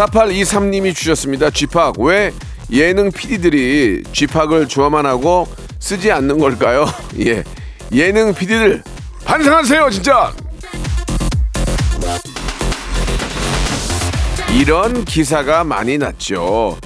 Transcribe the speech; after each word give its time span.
4823님이 0.00 0.94
주셨습니다. 0.94 1.50
쥐팍 1.50 2.00
왜 2.00 2.32
예능 2.72 3.10
PD들이 3.10 4.02
쥐팍을 4.12 4.68
좋아만 4.68 5.04
하고 5.04 5.46
쓰지 5.78 6.10
않는 6.10 6.38
걸까요? 6.38 6.86
예, 7.20 7.44
예능 7.92 8.32
PD들 8.32 8.82
반성하세요, 9.24 9.90
진짜. 9.90 10.32
이런 14.58 15.04
기사가 15.04 15.64
많이 15.64 15.98
났죠. 15.98 16.78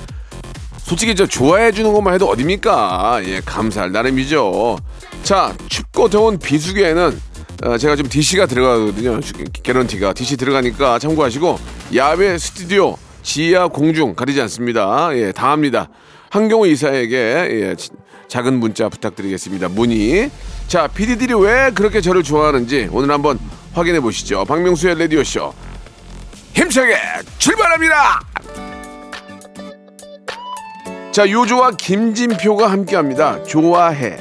솔직히 0.78 1.14
저 1.14 1.26
좋아해 1.26 1.72
주는 1.72 1.92
것만 1.92 2.14
해도 2.14 2.28
어딥니까? 2.28 3.20
예, 3.24 3.40
감사할 3.40 3.92
나름이죠. 3.92 4.76
자, 5.22 5.54
춥고 5.68 6.08
더운 6.08 6.38
비수기에는 6.38 7.20
어, 7.62 7.78
제가 7.78 7.96
좀 7.96 8.08
DC가 8.08 8.46
들어가거든요. 8.46 9.20
개런티가 9.62 10.12
DC 10.12 10.36
들어가니까 10.36 10.98
참고하시고 10.98 11.58
야외 11.94 12.36
스튜디오 12.36 12.96
지하 13.28 13.66
공중 13.66 14.14
가리지 14.14 14.40
않습니다. 14.42 15.08
예, 15.14 15.32
다 15.32 15.50
합니다. 15.50 15.88
한경호 16.30 16.66
이사에게 16.66 17.16
예, 17.50 17.74
지- 17.74 17.90
작은 18.28 18.60
문자 18.60 18.88
부탁드리겠습니다. 18.88 19.68
문의. 19.70 20.30
자, 20.68 20.86
PD들이 20.86 21.34
왜 21.34 21.70
그렇게 21.74 22.00
저를 22.00 22.22
좋아하는지 22.22 22.88
오늘 22.92 23.10
한번 23.10 23.38
확인해 23.72 24.00
보시죠. 24.00 24.44
박명수의 24.44 24.98
라디오 24.98 25.24
쇼 25.24 25.52
힘차게 26.54 26.94
출발합니다. 27.38 28.20
자, 31.12 31.28
요조와 31.30 31.72
김진표가 31.72 32.70
함께합니다. 32.70 33.42
좋아해. 33.44 34.16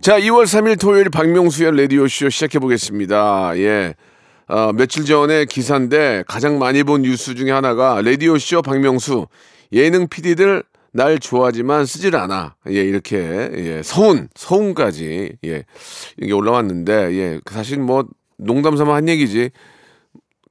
자, 0.00 0.18
2월 0.18 0.44
3일 0.44 0.80
토요일 0.80 1.08
박명수의 1.10 1.76
라디오 1.80 2.08
쇼 2.08 2.28
시작해 2.30 2.58
보겠습니다. 2.58 3.52
예. 3.58 3.94
어, 4.52 4.70
며칠 4.70 5.06
전에 5.06 5.46
기사인데 5.46 6.24
가장 6.28 6.58
많이 6.58 6.82
본 6.82 7.00
뉴스 7.00 7.34
중에 7.34 7.50
하나가 7.50 8.02
라디오쇼 8.02 8.60
박명수 8.60 9.26
예능 9.72 10.08
PD들 10.08 10.62
날 10.92 11.18
좋아하지만 11.18 11.86
쓰질 11.86 12.14
않아. 12.16 12.56
예, 12.68 12.82
이렇게, 12.82 13.16
예, 13.16 13.80
서운, 13.82 14.28
서운까지, 14.34 15.38
예, 15.46 15.64
이게 16.20 16.32
올라왔는데, 16.34 16.92
예, 17.14 17.40
사실 17.50 17.78
뭐, 17.78 18.04
농담 18.36 18.76
삼아 18.76 18.94
한 18.94 19.08
얘기지. 19.08 19.52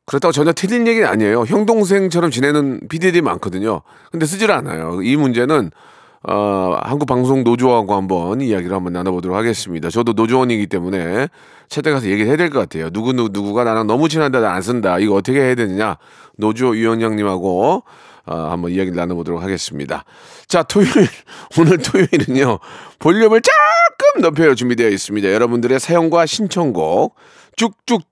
그렇다고 0.07 0.31
전혀 0.31 0.52
틀린 0.52 0.88
얘기는 0.88 1.07
아니에요. 1.07 1.44
형 1.44 1.67
동생처럼 1.67 2.31
지내는 2.31 2.88
PD들이 2.89 3.22
많거든요. 3.22 3.83
근데 4.11 4.25
쓰질 4.25 4.52
않아요. 4.52 5.03
이 5.03 5.16
문제는 5.16 5.69
어, 6.23 6.77
한국 6.83 7.08
방송 7.08 7.44
노조하고 7.44 7.96
한번 7.96 8.41
이야기를 8.41 8.75
한번 8.75 8.94
나눠보도록 8.94 9.35
하겠습니다. 9.35 9.90
저도 9.90 10.13
노조원이기 10.13 10.68
때문에 10.68 11.28
채택 11.68 11.94
가서 11.94 12.07
얘기를 12.07 12.28
해야 12.28 12.38
될 12.38 12.50
것 12.51 12.59
같아요. 12.59 12.90
누구 12.91 13.12
누구 13.13 13.29
누구가 13.31 13.63
나랑 13.63 13.88
너무 13.88 14.07
친한데 14.07 14.40
나 14.40 14.53
안 14.53 14.62
쓴다. 14.62 15.00
이거 15.00 15.16
어떻게 15.16 15.40
해야 15.40 15.56
되느냐? 15.56 15.97
노조 16.38 16.69
위원장님하고 16.69 17.84
어, 18.25 18.35
한번 18.35 18.72
이야기를 18.72 18.96
나눠보도록 18.96 19.41
하겠습니다. 19.41 20.06
자, 20.47 20.62
토요일 20.63 20.91
오늘 21.57 21.78
토요일은요 21.79 22.59
볼륨을 23.00 23.41
조금 23.41 24.22
높여 24.22 24.53
준비되어 24.53 24.90
있습니다. 24.90 25.31
여러분들의 25.31 25.79
사연과 25.79 26.28
신청곡 26.28 27.16
쭉쭉 27.56 28.03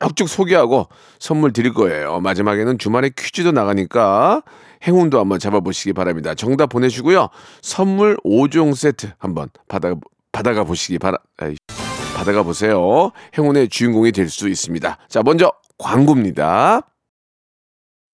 쭉쭉 0.00 0.28
소개하고 0.28 0.88
선물 1.18 1.52
드릴 1.52 1.74
거예요. 1.74 2.20
마지막에는 2.20 2.78
주말에 2.78 3.10
퀴즈도 3.16 3.50
나가니까 3.52 4.42
행운도 4.86 5.18
한번 5.18 5.38
잡아보시기 5.38 5.92
바랍니다. 5.92 6.34
정답 6.34 6.68
보내시고요. 6.68 7.28
선물 7.62 8.16
5종 8.24 8.74
세트 8.74 9.12
한번 9.18 9.48
받아, 9.68 9.94
받아가 10.32 10.64
보시기 10.64 10.98
바라, 10.98 11.18
아이, 11.38 11.56
받아가 12.16 12.42
보세요. 12.42 13.10
행운의 13.36 13.68
주인공이 13.68 14.12
될 14.12 14.28
수 14.28 14.48
있습니다. 14.48 14.98
자, 15.08 15.22
먼저 15.22 15.52
광고입니다. 15.78 16.82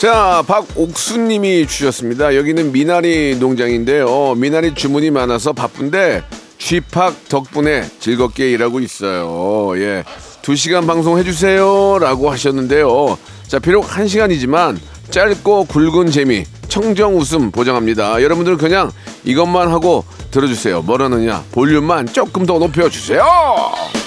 자, 0.00 0.42
박옥수님이 0.46 1.66
주셨습니다. 1.66 2.34
여기는 2.34 2.72
미나리 2.72 3.36
농장인데요. 3.38 4.34
미나리 4.34 4.74
주문이 4.74 5.10
많아서 5.10 5.52
바쁜데 5.52 6.22
쥐팍 6.56 7.28
덕분에 7.28 7.84
즐겁게 8.00 8.50
일하고 8.50 8.80
있어요. 8.80 9.78
예. 9.78 10.02
두 10.40 10.56
시간 10.56 10.86
방송 10.86 11.18
해주세요. 11.18 11.98
라고 12.00 12.30
하셨는데요. 12.30 13.18
자, 13.46 13.58
비록 13.58 13.94
한 13.94 14.08
시간이지만 14.08 14.80
짧고 15.10 15.66
굵은 15.66 16.10
재미, 16.10 16.44
청정 16.68 17.18
웃음 17.18 17.50
보장합니다. 17.50 18.22
여러분들 18.22 18.56
그냥 18.56 18.90
이것만 19.24 19.68
하고 19.68 20.06
들어주세요. 20.30 20.80
뭐라느냐? 20.80 21.44
볼륨만 21.52 22.06
조금 22.06 22.46
더 22.46 22.58
높여주세요. 22.58 23.99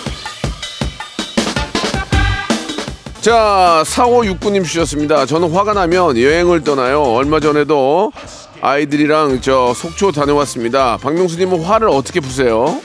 자, 3.23 3.83
4569님 3.85 4.65
주셨습니다. 4.65 5.25
저는 5.25 5.49
화가 5.49 5.71
나면 5.71 6.17
여행을 6.17 6.65
떠나요. 6.65 7.01
얼마 7.03 7.39
전에도 7.39 8.11
아이들이랑 8.59 9.39
저 9.39 9.73
속초 9.73 10.11
다녀왔습니다. 10.11 10.97
박명수님은 10.97 11.63
화를 11.63 11.87
어떻게 11.87 12.19
푸세요? 12.19 12.81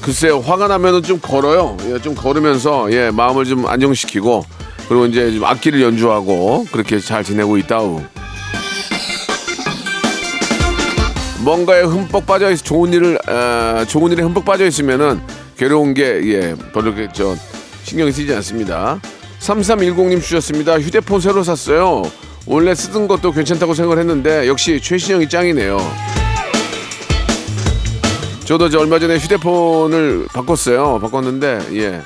글쎄요, 0.00 0.38
화가 0.38 0.68
나면은 0.68 1.02
좀 1.02 1.18
걸어요. 1.20 1.76
예, 1.88 1.98
좀 1.98 2.14
걸으면서, 2.14 2.92
예, 2.92 3.10
마음을 3.10 3.44
좀 3.44 3.66
안정시키고, 3.66 4.44
그리고 4.88 5.06
이제 5.06 5.32
좀 5.32 5.44
악기를 5.44 5.82
연주하고, 5.82 6.66
그렇게 6.70 7.00
잘 7.00 7.24
지내고 7.24 7.56
있다우. 7.56 8.02
뭔가에 11.40 11.82
흠뻑 11.82 12.24
빠져 12.24 12.52
있 12.52 12.58
좋은 12.58 12.92
일을 12.92 13.18
에, 13.28 13.84
좋은 13.86 14.12
일에 14.12 14.22
흠뻑 14.22 14.44
빠져 14.44 14.64
있으면은 14.66 15.20
괴로운 15.60 15.92
게 15.92 16.22
예, 16.24 16.54
그저 16.72 17.36
신경이 17.84 18.12
쓰이지 18.12 18.34
않습니다. 18.36 18.98
3310님 19.40 20.22
주셨습니다. 20.22 20.80
휴대폰 20.80 21.20
새로 21.20 21.42
샀어요. 21.42 22.00
원래 22.46 22.74
쓰던 22.74 23.06
것도 23.06 23.32
괜찮다고 23.32 23.74
생각을 23.74 23.98
했는데 23.98 24.48
역시 24.48 24.80
최신형이 24.80 25.28
짱이네요. 25.28 25.76
저도 28.46 28.70
저 28.70 28.78
얼마 28.80 28.98
전에 28.98 29.18
휴대폰을 29.18 30.28
바꿨어요. 30.32 30.98
바꿨는데 30.98 31.58
예. 31.74 32.00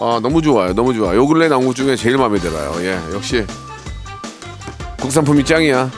아, 0.00 0.18
너무 0.22 0.40
좋아요. 0.40 0.72
너무 0.72 0.94
좋아. 0.94 1.14
요 1.14 1.26
근래 1.26 1.48
나온 1.48 1.66
것 1.66 1.76
중에 1.76 1.96
제일 1.96 2.16
마음에 2.16 2.38
들어요. 2.38 2.72
예. 2.80 2.98
역시 3.12 3.44
국산품이 4.98 5.44
짱이야. 5.44 5.90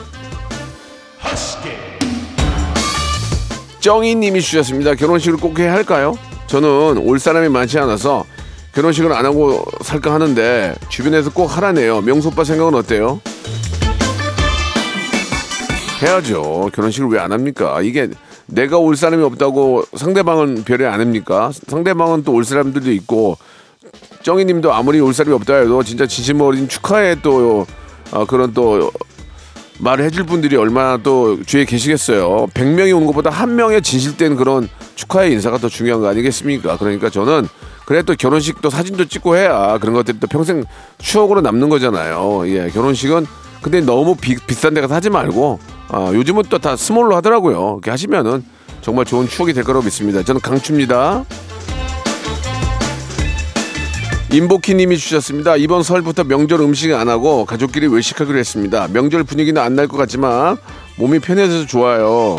정희님이 3.78 4.40
주셨습니다. 4.40 4.96
결혼식을 4.96 5.38
꼭 5.38 5.60
해야 5.60 5.72
할까요? 5.74 6.16
저는 6.52 6.98
올 6.98 7.18
사람이 7.18 7.48
많지 7.48 7.78
않아서 7.78 8.26
결혼식을 8.74 9.10
안 9.14 9.24
하고 9.24 9.64
살까 9.80 10.12
하는데 10.12 10.74
주변에서 10.90 11.32
꼭 11.32 11.46
하라네요. 11.56 12.02
명수 12.02 12.28
오빠 12.28 12.44
생각은 12.44 12.74
어때요? 12.74 13.22
해야죠. 16.02 16.68
결혼식을 16.74 17.08
왜 17.08 17.20
안 17.20 17.32
합니까? 17.32 17.80
이게 17.80 18.10
내가 18.44 18.76
올 18.76 18.96
사람이 18.96 19.22
없다고 19.24 19.84
상대방은 19.96 20.64
별에 20.64 20.84
안 20.84 21.00
합니까? 21.00 21.50
상대방은 21.68 22.22
또 22.24 22.32
올 22.34 22.44
사람들도 22.44 22.92
있고 22.92 23.38
정희님도 24.22 24.74
아무리 24.74 25.00
올 25.00 25.14
사람이 25.14 25.34
없다 25.36 25.54
해도 25.54 25.82
진짜 25.82 26.06
진심 26.06 26.42
어린 26.42 26.68
축하의 26.68 27.22
또 27.22 27.66
어, 28.10 28.26
그런 28.26 28.52
또 28.52 28.90
말을 29.78 30.04
해줄 30.04 30.24
분들이 30.24 30.56
얼마나 30.56 30.96
또 30.96 31.42
주위에 31.44 31.64
계시겠어요. 31.64 32.48
100명이 32.54 32.94
오는 32.94 33.06
것보다 33.06 33.30
한 33.30 33.56
명의 33.56 33.82
진실된 33.82 34.36
그런 34.36 34.68
축하의 34.94 35.32
인사가 35.32 35.58
더 35.58 35.68
중요한 35.68 36.00
거 36.00 36.08
아니겠습니까? 36.08 36.76
그러니까 36.76 37.10
저는 37.10 37.48
그래 37.86 38.02
또 38.02 38.14
결혼식도 38.14 38.70
사진도 38.70 39.04
찍고 39.06 39.36
해야 39.36 39.78
그런 39.78 39.94
것들이 39.94 40.20
또 40.20 40.26
평생 40.28 40.64
추억으로 40.98 41.40
남는 41.40 41.68
거잖아요. 41.68 42.42
예, 42.46 42.70
결혼식은 42.70 43.26
근데 43.60 43.80
너무 43.80 44.14
비, 44.16 44.36
비싼 44.46 44.74
데 44.74 44.80
가서 44.80 44.94
하지 44.94 45.10
말고 45.10 45.58
아, 45.88 46.10
요즘은 46.14 46.44
또 46.48 46.58
다 46.58 46.76
스몰로 46.76 47.16
하더라고요. 47.16 47.78
이렇게 47.82 47.90
하시면은 47.90 48.44
정말 48.82 49.04
좋은 49.04 49.26
추억이 49.28 49.52
될 49.52 49.64
거라고 49.64 49.84
믿습니다. 49.84 50.22
저는 50.22 50.40
강추입니다. 50.40 51.24
임복희 54.32 54.74
님이 54.74 54.96
주셨습니다. 54.96 55.56
이번 55.56 55.82
설부터 55.82 56.24
명절 56.24 56.60
음식 56.60 56.94
안 56.94 57.08
하고 57.08 57.44
가족끼리 57.44 57.86
외식하기로 57.88 58.38
했습니다. 58.38 58.88
명절 58.90 59.24
분위기는 59.24 59.60
안 59.60 59.76
날 59.76 59.86
것 59.88 59.96
같지만 59.98 60.56
몸이 60.96 61.18
편해져서 61.18 61.66
좋아요. 61.66 62.38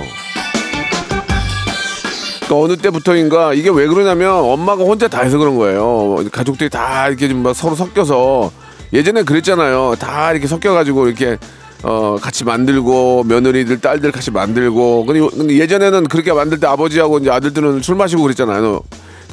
또 2.50 2.64
어느 2.64 2.76
때부터인가 2.78 3.54
이게 3.54 3.70
왜 3.70 3.86
그러냐면 3.88 4.32
엄마가 4.34 4.84
혼자 4.84 5.08
다 5.08 5.22
해서 5.22 5.38
그런 5.38 5.56
거예요. 5.56 6.24
가족들이 6.32 6.70
다 6.70 7.08
이렇게 7.08 7.28
좀 7.28 7.44
막 7.44 7.54
서로 7.56 7.76
섞여서 7.76 8.52
예전에 8.92 9.24
그랬잖아요. 9.24 9.96
다 10.00 10.32
이렇게 10.32 10.48
섞여가지고 10.48 11.08
이렇게 11.08 11.38
어 11.84 12.18
같이 12.20 12.44
만들고 12.44 13.26
며느리들 13.28 13.82
딸들 13.82 14.12
같이 14.12 14.32
만들고 14.32 15.06
근데 15.06 15.58
예전에는 15.58 16.06
그렇게 16.08 16.34
만들 16.34 16.60
때 16.60 16.66
아버지하고 16.68 17.20
이제 17.20 17.30
아들들은 17.30 17.82
술 17.84 17.96
마시고 17.96 18.24
그랬잖아요. 18.24 18.82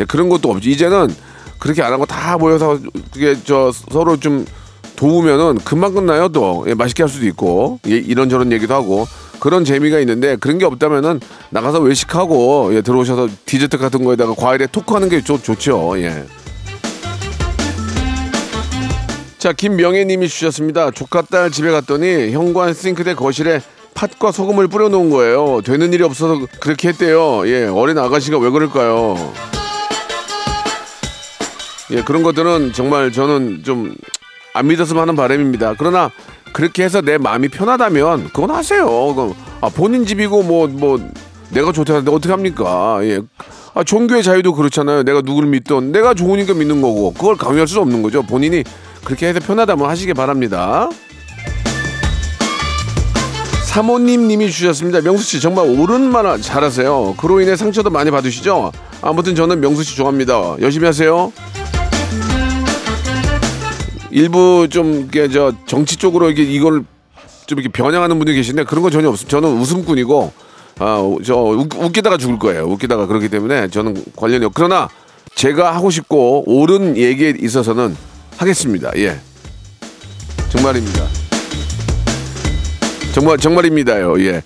그런 0.09 0.29
것도 0.29 0.51
없지. 0.51 0.71
이제는 0.71 1.09
그렇게 1.61 1.83
안 1.83 1.93
하고 1.93 2.07
다 2.07 2.37
모여서 2.37 2.79
그게 3.13 3.37
저 3.45 3.71
서로 3.93 4.19
좀 4.19 4.45
도우면은 4.97 5.59
금방 5.65 5.95
끝나요 5.95 6.29
또. 6.29 6.65
예, 6.67 6.75
맛있게 6.75 7.05
할 7.05 7.09
수도 7.09 7.27
있고. 7.27 7.79
예, 7.87 7.93
이런저런 7.93 8.51
얘기도 8.51 8.75
하고. 8.75 9.07
그런 9.39 9.65
재미가 9.65 9.99
있는데 10.01 10.37
그런 10.37 10.59
게 10.59 10.67
없다면은 10.67 11.21
나가서 11.51 11.81
외식하고 11.81 12.75
예, 12.75 12.83
들어오셔서 12.83 13.29
디저트 13.47 13.79
같은 13.79 14.05
거에다가 14.05 14.35
과일에 14.35 14.67
토크하는 14.67 15.09
게 15.09 15.23
좋, 15.23 15.43
좋죠 15.43 15.95
예. 15.97 16.27
자 19.39 19.55
김명애님이 19.55 20.29
주셨습니다. 20.29 20.91
조카 20.91 21.23
딸 21.23 21.51
집에 21.51 21.71
갔더니 21.71 22.33
현관 22.33 22.75
싱크대 22.75 23.15
거실에 23.15 23.63
팥과 23.95 24.33
소금을 24.33 24.69
뿌려놓은 24.69 25.09
거예요. 25.09 25.63
되는 25.65 25.93
일이 25.95 26.05
없어서 26.05 26.47
그렇게 26.61 26.89
했대요. 26.89 27.49
예 27.49 27.65
어린 27.65 27.97
아가씨가 27.97 28.39
왜 28.39 28.51
그럴까요 28.51 29.17
예, 31.91 32.03
그런 32.03 32.23
것들은 32.23 32.73
정말 32.73 33.13
저는 33.13 33.63
좀 33.65 33.95
안 34.53 34.67
믿었으면 34.67 35.03
하는 35.03 35.17
바람입니다. 35.17 35.75
그러나 35.79 36.11
그렇게 36.53 36.83
해서 36.83 37.01
내 37.01 37.19
마음이 37.19 37.49
편하다면 37.49 38.31
그건 38.33 38.51
하세요. 38.51 39.35
아, 39.61 39.69
본인 39.69 40.05
집이고 40.07 40.43
뭐 40.43 40.67
뭐 40.67 40.99
내가 41.51 41.73
좋다는데 41.73 42.11
어떻게 42.13 42.33
합니까? 42.33 42.99
예. 43.03 43.21
아, 43.75 43.85
종교의 43.85 44.23
자유도 44.23 44.55
그렇잖아요. 44.55 45.03
내가 45.05 45.21
누구를 45.21 45.49
믿던 45.49 45.93
내가 45.93 46.15
좋으니까 46.15 46.55
믿는 46.55 46.81
거고 46.83 47.13
그걸 47.13 47.37
강요할 47.37 47.67
수 47.67 47.81
없는 47.81 48.03
거죠. 48.03 48.23
본인이 48.23 48.65
그렇게 49.05 49.29
해서 49.29 49.41
편하다면 49.41 49.89
하시기 49.89 50.15
바랍니다. 50.15 50.89
사모님 53.67 54.27
님이 54.27 54.51
주셨습니다. 54.51 55.01
명수 55.01 55.23
씨 55.23 55.41
정말 55.41 55.67
옳은 55.67 56.11
말 56.11 56.41
잘하세요. 56.41 57.15
그로 57.19 57.41
인해 57.41 57.55
상처도 57.55 57.91
많이 57.91 58.11
받으시죠? 58.11 58.73
아무튼 59.01 59.37
저는 59.37 59.61
명수 59.61 59.85
씨 59.85 59.97
좋아합니다. 59.97 60.57
열심히 60.61 60.87
하세요. 60.87 61.33
일부 64.11 64.69
좀 64.71 65.07
이게 65.09 65.29
저 65.29 65.53
정치 65.67 65.97
쪽으로 65.97 66.31
이게 66.31 66.43
이걸 66.43 66.85
좀 67.47 67.59
이렇게 67.59 67.69
변형하는 67.69 68.19
분들이 68.19 68.37
계신데 68.37 68.65
그런 68.65 68.83
건 68.83 68.91
전혀 68.91 69.09
없습니다. 69.09 69.31
저는 69.31 69.59
웃음꾼이고 69.59 70.33
아저 70.79 71.37
웃기다가 71.37 72.17
죽을 72.17 72.39
거예요. 72.39 72.65
웃기다가 72.65 73.07
그렇기 73.07 73.29
때문에 73.29 73.69
저는 73.69 74.03
관련이 74.17 74.45
없. 74.47 74.53
그러나 74.55 74.89
제가 75.35 75.75
하고 75.75 75.91
싶고 75.91 76.45
옳은 76.47 76.97
얘기에 76.97 77.35
있어서는 77.41 77.97
하겠습니다. 78.37 78.91
예. 78.97 79.21
정말입니다. 80.51 81.07
정말 83.13 83.39
정말입니다요. 83.39 84.21
예. 84.25 84.43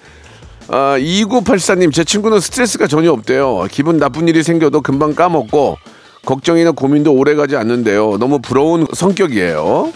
아, 0.69 0.97
2984님, 0.99 1.93
제 1.93 2.05
친구는 2.05 2.41
스트레스가 2.41 2.87
전혀 2.87 3.13
없대요. 3.13 3.67
기분 3.71 3.99
나쁜 3.99 4.29
일이 4.29 4.43
생겨도 4.43 4.81
금방 4.81 5.15
까먹고, 5.15 5.77
걱정이나 6.25 6.71
고민도 6.73 7.13
오래 7.13 7.35
가지 7.35 7.57
않는데요. 7.57 8.17
너무 8.19 8.39
부러운 8.41 8.87
성격이에요. 8.93 9.93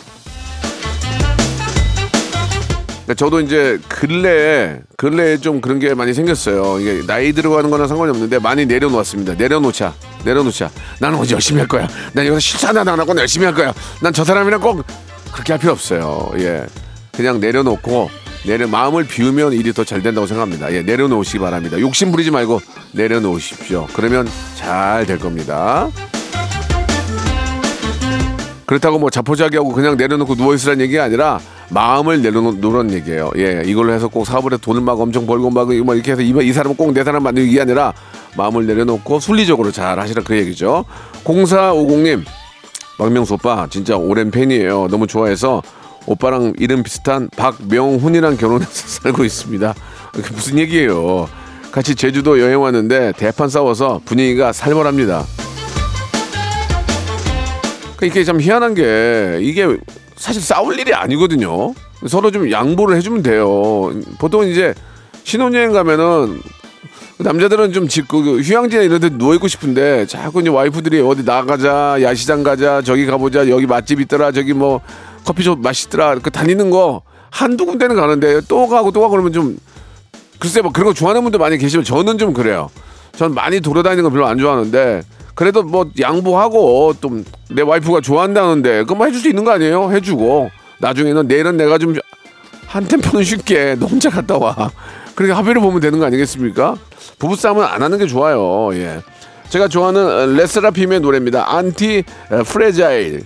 저도 3.16 3.40
이제 3.40 3.78
근래에, 3.88 4.80
근래에 4.98 5.38
좀 5.38 5.62
그런 5.62 5.78
게 5.78 5.94
많이 5.94 6.12
생겼어요. 6.12 6.78
이게 6.80 7.06
나이 7.06 7.32
들어가는 7.32 7.70
거나 7.70 7.86
상관이 7.88 8.10
없는데 8.10 8.38
많이 8.38 8.66
내려놓았습니다. 8.66 9.34
내려놓자. 9.34 9.94
내려놓자. 10.24 10.70
나는 11.00 11.18
오늘 11.18 11.30
열심히 11.30 11.60
할 11.60 11.68
거야. 11.68 11.88
난 12.12 12.26
여기서 12.26 12.38
실수 12.40 12.66
하나 12.66 12.80
안 12.82 12.88
하고 12.88 13.16
열심히 13.16 13.46
할 13.46 13.54
거야. 13.54 13.72
난 14.02 14.12
저 14.12 14.24
사람이랑 14.24 14.60
꼭 14.60 14.84
그렇게 15.32 15.54
할 15.54 15.58
필요 15.60 15.72
없어요. 15.72 16.32
예. 16.38 16.66
그냥 17.16 17.40
내려놓고 17.40 18.10
내려 18.44 18.66
마음을 18.68 19.04
비우면 19.04 19.54
일이 19.54 19.72
더 19.72 19.84
잘 19.84 20.02
된다고 20.02 20.26
생각합니다. 20.26 20.70
예, 20.74 20.82
내려놓으시기 20.82 21.38
바랍니다. 21.38 21.80
욕심 21.80 22.10
부리지 22.12 22.30
말고 22.30 22.60
내려놓으십시오. 22.92 23.86
그러면 23.94 24.28
잘 24.56 25.06
될 25.06 25.18
겁니다. 25.18 25.88
그렇다고 28.68 28.98
뭐 28.98 29.08
자포자기하고 29.08 29.72
그냥 29.72 29.96
내려놓고 29.96 30.34
누워 30.34 30.54
있으라는 30.54 30.82
얘기가 30.84 31.04
아니라 31.04 31.40
마음을 31.70 32.20
내려놓으라는 32.20 32.92
얘기예요. 32.92 33.30
예, 33.38 33.62
이걸로 33.64 33.94
해서 33.94 34.08
꼭 34.08 34.26
사업을 34.26 34.52
해서 34.52 34.60
돈을 34.60 34.82
막 34.82 35.00
엄청 35.00 35.26
벌고 35.26 35.48
막뭐 35.48 35.72
이렇게 35.72 36.12
해서 36.12 36.20
이, 36.20 36.34
이 36.46 36.52
사람은 36.52 36.76
꼭 36.76 36.92
내 36.92 37.02
사람 37.02 37.22
만들기 37.22 37.54
게 37.54 37.62
아니라 37.62 37.94
마음을 38.36 38.66
내려놓고 38.66 39.20
순리적으로 39.20 39.72
잘 39.72 39.98
하시라 39.98 40.22
그 40.22 40.36
얘기죠. 40.36 40.84
0450님 41.24 42.24
박명수 42.98 43.34
오빠 43.34 43.66
진짜 43.70 43.96
오랜 43.96 44.30
팬이에요. 44.30 44.88
너무 44.90 45.06
좋아해서 45.06 45.62
오빠랑 46.04 46.52
이름 46.58 46.82
비슷한 46.82 47.30
박명훈이랑 47.36 48.36
결혼해서 48.36 48.70
살고 49.00 49.24
있습니다. 49.24 49.74
무슨 50.34 50.58
얘기예요? 50.58 51.26
같이 51.72 51.94
제주도 51.94 52.38
여행 52.38 52.60
왔는데 52.60 53.12
대판 53.16 53.48
싸워서 53.48 54.02
분위기가 54.04 54.52
살벌합니다. 54.52 55.24
그러니까 57.98 58.06
이게 58.06 58.24
참 58.24 58.40
희한한 58.40 58.74
게 58.74 59.38
이게 59.42 59.76
사실 60.16 60.40
싸울 60.40 60.78
일이 60.78 60.94
아니거든요. 60.94 61.74
서로 62.06 62.30
좀 62.30 62.50
양보를 62.50 62.96
해주면 62.96 63.24
돼요. 63.24 63.92
보통 64.18 64.46
이제 64.46 64.72
신혼여행 65.24 65.72
가면은 65.72 66.40
남자들은 67.18 67.72
좀 67.72 67.88
집, 67.88 68.06
그 68.06 68.38
휴양지나 68.38 68.82
이런 68.82 69.00
데 69.00 69.10
누워 69.10 69.34
있고 69.34 69.48
싶은데 69.48 70.06
자꾸 70.06 70.40
이제 70.40 70.48
와이프들이 70.48 71.00
어디 71.00 71.24
나가자, 71.24 71.98
야시장 72.00 72.44
가자, 72.44 72.80
저기 72.82 73.04
가보자, 73.04 73.48
여기 73.48 73.66
맛집 73.66 74.00
있더라, 74.00 74.30
저기 74.30 74.52
뭐 74.52 74.80
커피숍 75.24 75.58
맛있더라, 75.60 76.20
그 76.20 76.30
다니는 76.30 76.70
거 76.70 77.02
한두 77.30 77.66
군데는 77.66 77.96
가는데 77.96 78.40
또 78.46 78.68
가고 78.68 78.92
또 78.92 79.00
가고 79.00 79.10
그러면 79.10 79.32
좀 79.32 79.58
글쎄 80.38 80.62
뭐 80.62 80.70
그런 80.70 80.86
거 80.86 80.94
좋아하는 80.94 81.22
분들 81.22 81.40
많이 81.40 81.58
계시면 81.58 81.82
저는 81.82 82.16
좀 82.18 82.32
그래요. 82.32 82.70
전 83.16 83.34
많이 83.34 83.60
돌아다니는 83.60 84.04
거 84.04 84.10
별로 84.10 84.28
안 84.28 84.38
좋아하는데 84.38 85.02
그래도 85.38 85.62
뭐 85.62 85.88
양보하고 86.00 86.94
좀 87.00 87.24
내 87.50 87.62
와이프가 87.62 88.00
좋아한다는데 88.02 88.80
그거 88.80 88.94
뭐 88.96 89.06
해줄 89.06 89.20
수 89.22 89.28
있는 89.28 89.44
거 89.44 89.52
아니에요? 89.52 89.90
해주고 89.92 90.50
나중에는 90.80 91.28
내일은 91.28 91.56
내가 91.56 91.78
좀 91.78 91.94
한 92.66 92.84
템포는 92.86 93.24
쉴게 93.24 93.76
너 93.80 93.86
혼자 93.86 94.10
갔다 94.10 94.36
와. 94.36 94.70
그렇게 95.14 95.32
합의를 95.32 95.62
보면 95.62 95.80
되는 95.80 95.98
거 95.98 96.04
아니겠습니까? 96.04 96.76
부부싸움은 97.18 97.64
안 97.64 97.82
하는 97.82 97.96
게 97.96 98.06
좋아요. 98.06 98.68
예. 98.74 99.00
제가 99.48 99.68
좋아하는 99.68 100.36
르세라핌의 100.36 101.00
노래입니다. 101.00 101.50
안티 101.56 102.02
fragile. 102.46 103.22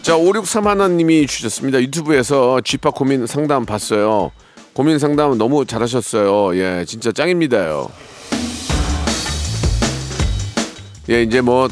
자, 0.00 0.16
563 0.16 0.66
하나님이 0.66 1.26
주셨습니다. 1.26 1.80
유튜브에서 1.82 2.62
쥐파 2.62 2.90
고민 2.92 3.26
상담 3.26 3.66
봤어요. 3.66 4.32
고민 4.80 4.98
상담 4.98 5.36
너무 5.36 5.66
잘하셨어요. 5.66 6.56
예, 6.56 6.86
진짜 6.86 7.12
짱입니다요. 7.12 7.86
예, 11.10 11.22
이제 11.22 11.42
뭐 11.42 11.68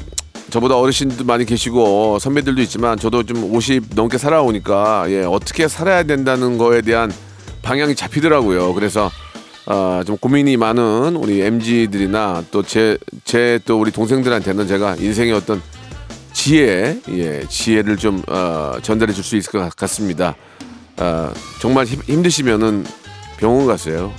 저보다 0.51 0.77
어르신도 0.77 1.25
많이 1.25 1.47
계시고 1.47 2.19
선배들도 2.19 2.61
있지만 2.61 2.99
저도 2.99 3.23
좀 3.23 3.45
50 3.45 3.95
넘게 3.95 4.19
살아오니까 4.19 5.07
예, 5.09 5.23
어떻게 5.23 5.69
살아야 5.69 6.03
된다는 6.03 6.59
거에 6.59 6.83
대한 6.83 7.11
방향이 7.63 7.95
잡히더라고요. 7.95 8.75
그래서 8.75 9.11
어, 9.65 10.03
좀 10.05 10.19
고민이 10.19 10.59
많은 10.59 11.17
우리 11.17 11.41
MZ들이나 11.41 12.45
또 12.51 12.63
제 12.63 12.99
제 13.25 13.59
또 13.65 13.81
우리 13.81 13.91
동생들한테는 13.91 14.69
제가 14.69 14.97
인생의 14.97 15.33
어떤 15.33 15.63
지혜, 16.35 17.01
예, 17.09 17.43
지혜를 17.49 17.97
좀 17.97 18.23
어, 18.29 18.75
전달해 18.83 19.15
줄 19.15 19.25
수 19.25 19.35
있을 19.37 19.51
것 19.51 19.75
같습니다. 19.77 20.37
어, 20.99 21.33
정말 21.61 21.87
힘, 21.87 22.01
힘드시면은 22.03 22.85
병원 23.39 23.67
가세요. 23.67 24.13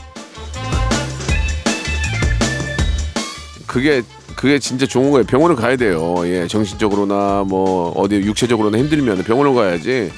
그게 3.68 4.02
그게 4.36 4.58
진짜 4.58 4.86
좋은 4.86 5.12
거예요. 5.12 5.26
병원을 5.26 5.58
가야 5.58 5.76
돼요. 5.76 6.16
예, 6.24 6.48
정신적으로나 6.48 7.44
뭐 7.46 7.92
어디 7.92 8.16
육체적으로나 8.16 8.78
힘들면 8.78 9.24
병원을 9.24 9.54
가야지. 9.54 10.12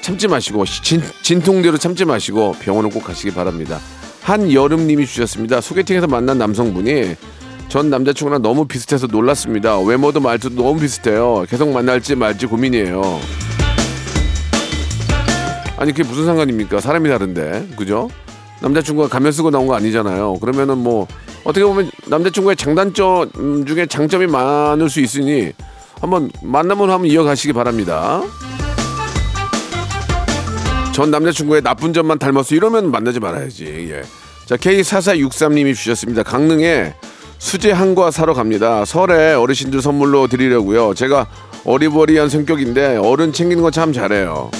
참지 0.00 0.28
마시고 0.28 0.64
진, 0.64 1.02
진통대로 1.22 1.76
참지 1.76 2.04
마시고 2.04 2.52
병원을 2.60 2.90
꼭 2.90 3.02
가시기 3.02 3.34
바랍니다. 3.34 3.80
한여름님이 4.22 5.06
주셨습니다. 5.06 5.60
소개팅에서 5.60 6.06
만난 6.06 6.38
남성분이 6.38 7.16
전 7.68 7.90
남자친구랑 7.90 8.42
너무 8.42 8.66
비슷해서 8.68 9.08
놀랐습니다. 9.08 9.80
외모도 9.80 10.20
말투도 10.20 10.54
너무 10.54 10.78
비슷해요. 10.78 11.44
계속 11.48 11.68
만날지 11.72 12.14
말지 12.14 12.46
고민이에요. 12.46 13.45
아니 15.78 15.92
그게 15.92 16.08
무슨 16.08 16.24
상관입니까? 16.24 16.80
사람이 16.80 17.08
다른데 17.08 17.68
그죠? 17.76 18.08
남자친구가 18.60 19.08
가면 19.08 19.32
쓰고 19.32 19.50
나온 19.50 19.66
거 19.66 19.74
아니잖아요. 19.74 20.38
그러면은 20.40 20.78
뭐 20.78 21.06
어떻게 21.44 21.64
보면 21.64 21.90
남자친구의 22.06 22.56
장단점 22.56 23.64
중에 23.66 23.86
장점이 23.86 24.26
많을 24.26 24.88
수 24.88 25.00
있으니 25.00 25.52
한번 26.00 26.30
만남을 26.42 26.90
한번 26.90 27.06
이어가시기 27.06 27.52
바랍니다. 27.52 28.22
전 30.92 31.10
남자친구의 31.10 31.62
나쁜 31.62 31.92
점만 31.92 32.18
닮았어 32.18 32.54
이러면 32.54 32.90
만나지 32.90 33.20
말아야지. 33.20 33.64
예. 33.90 34.02
자 34.46 34.56
K4463님이 34.56 35.74
주셨습니다. 35.74 36.22
강릉에 36.22 36.94
수제 37.38 37.72
한과 37.72 38.10
사러 38.10 38.32
갑니다. 38.32 38.86
설에 38.86 39.34
어르신들 39.34 39.82
선물로 39.82 40.26
드리려고요. 40.28 40.94
제가 40.94 41.26
어리버리한 41.66 42.30
성격인데 42.30 42.96
어른 42.96 43.32
챙기는 43.34 43.62
거 43.62 43.70
참 43.70 43.92
잘해요. 43.92 44.50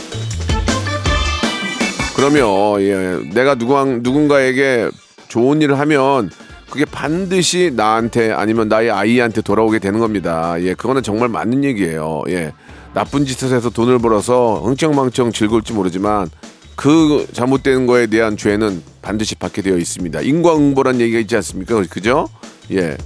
그러면 2.16 2.80
예, 2.80 3.20
내가 3.34 3.56
누구 3.56 3.84
누군가에게 3.84 4.88
좋은 5.28 5.60
일을 5.60 5.78
하면 5.78 6.30
그게 6.70 6.86
반드시 6.86 7.70
나한테 7.76 8.32
아니면 8.32 8.68
나의 8.68 8.90
아이한테 8.90 9.42
돌아오게 9.42 9.80
되는 9.80 10.00
겁니다. 10.00 10.56
예, 10.60 10.72
그거는 10.72 11.02
정말 11.02 11.28
맞는 11.28 11.62
얘기예요. 11.62 12.22
예, 12.30 12.54
나쁜 12.94 13.26
짓을 13.26 13.54
해서 13.54 13.68
돈을 13.68 13.98
벌어서 13.98 14.62
흥청망청 14.64 15.30
즐거울지 15.30 15.74
모르지만 15.74 16.30
그 16.74 17.26
잘못된 17.34 17.86
거에 17.86 18.06
대한 18.06 18.38
죄는 18.38 18.82
반드시 19.02 19.34
받게 19.34 19.60
되어 19.60 19.76
있습니다. 19.76 20.22
인과응보란 20.22 21.02
얘기가 21.02 21.18
있지 21.18 21.36
않습니까? 21.36 21.82
그죠? 21.90 22.30
예. 22.72 22.96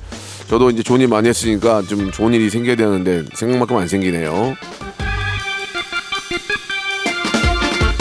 저도 0.49 0.71
이제 0.71 0.85
좋은 0.85 1.01
일 1.01 1.09
많이 1.09 1.29
했으니까 1.29 1.83
좀 1.83 2.13
좋은 2.13 2.33
일이 2.33 2.49
생겨야 2.49 2.77
되는데 2.77 3.25
생각만큼 3.35 3.77
안 3.77 3.89
생기네요. 3.89 4.55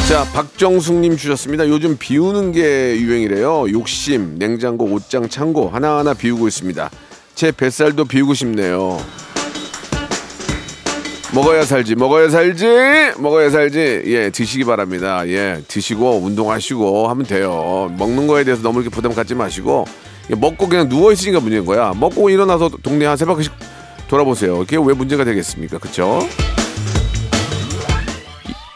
자, 0.10 0.24
박정숙님 0.34 1.18
주셨습니다. 1.18 1.68
요즘 1.70 1.96
비우는 2.00 2.52
게 2.52 2.98
유행이래요. 3.00 3.68
욕심, 3.72 4.40
냉장고, 4.40 4.86
옷장, 4.86 5.30
창고 5.30 5.70
하나하나 5.70 6.16
비우고 6.16 6.48
있습니다. 6.48 6.90
제 7.36 7.52
뱃살도 7.52 8.06
비우고 8.06 8.34
싶네요. 8.34 9.00
먹어야 11.32 11.64
살지, 11.64 11.94
먹어야 11.94 12.28
살지, 12.30 12.66
먹어야 13.20 13.52
살지. 13.52 14.02
예, 14.08 14.32
드시기 14.32 14.64
바랍니다. 14.64 15.28
예, 15.28 15.62
드시고 15.68 16.22
운동하시고 16.24 17.08
하면 17.08 17.26
돼요. 17.28 17.94
먹는 18.00 18.26
거에 18.26 18.44
대해서 18.44 18.64
너무 18.64 18.82
이렇게 18.82 18.90
부담 18.94 19.14
갖지 19.14 19.36
마시고 19.36 19.86
예, 20.32 20.36
먹고 20.36 20.68
그냥 20.68 20.90
누워 20.90 21.12
있으니까 21.12 21.40
문제인 21.40 21.66
거야. 21.66 21.94
먹고 21.96 22.32
일어나서 22.32 22.72
동네 22.82 23.06
한 23.06 23.16
세 23.16 23.26
바퀴씩 23.26 23.54
돌아보세요. 24.08 24.58
그게 24.58 24.78
왜 24.78 24.92
문제가 24.96 25.24
되겠습니까? 25.24 25.78
그렇죠? 25.78 26.28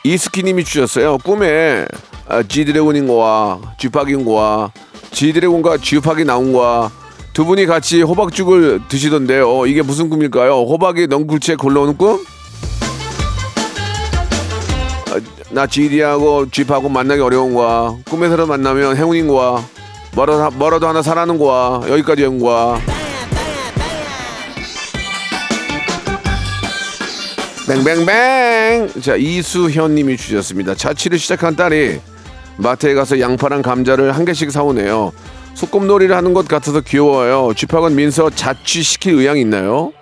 이스키님이 0.04 0.64
주셨어요. 0.66 1.18
꿈에 1.20 1.86
아, 2.28 2.44
지드래곤인 2.44 3.08
거와 3.08 3.60
쥐팍인 3.78 4.26
거와 4.26 4.72
지드래곤과 5.12 5.78
쥐팍이 5.78 6.26
나온 6.26 6.52
거와 6.52 6.92
두 7.34 7.46
분이 7.46 7.66
같이 7.66 8.02
호박죽을 8.02 8.82
드시던데요. 8.90 9.66
이게 9.66 9.82
무슨 9.82 10.10
꿈일까요? 10.10 10.64
호박이 10.64 11.08
넝굴채 11.08 11.56
골라오는 11.56 11.98
꿈? 11.98 12.24
아, 15.10 15.20
나 15.52 15.66
지디하고 15.68 16.50
쥐하고 16.50 16.90
만나기 16.90 17.22
어려운 17.22 17.54
거야. 17.54 17.96
꿈에서 18.10 18.46
만나면 18.46 18.98
행운인 18.98 19.28
거야. 19.28 19.64
뭐라도, 20.16 20.52
뭐라도 20.58 20.88
하나 20.88 21.02
사라는 21.02 21.40
거야. 21.40 21.82
여기까지 21.90 22.26
온 22.26 22.40
거야. 22.40 22.80
뱅뱅뱅. 27.68 29.02
자 29.02 29.16
이수현 29.16 29.96
님이 29.96 30.18
주셨습니다. 30.18 30.76
자취를 30.76 31.18
시작한 31.18 31.56
딸이 31.56 32.00
마트에 32.58 32.94
가서 32.94 33.20
양파랑 33.20 33.62
감자를 33.62 34.12
한 34.12 34.26
개씩 34.26 34.52
사오네요. 34.52 35.12
소꿉놀이를 35.54 36.16
하는 36.16 36.34
것 36.34 36.48
같아서 36.48 36.82
귀여워요. 36.82 37.54
쥐팍은 37.56 37.96
민서 37.96 38.30
자취시킬 38.32 39.14
의향이 39.14 39.42
있나요? 39.42 39.94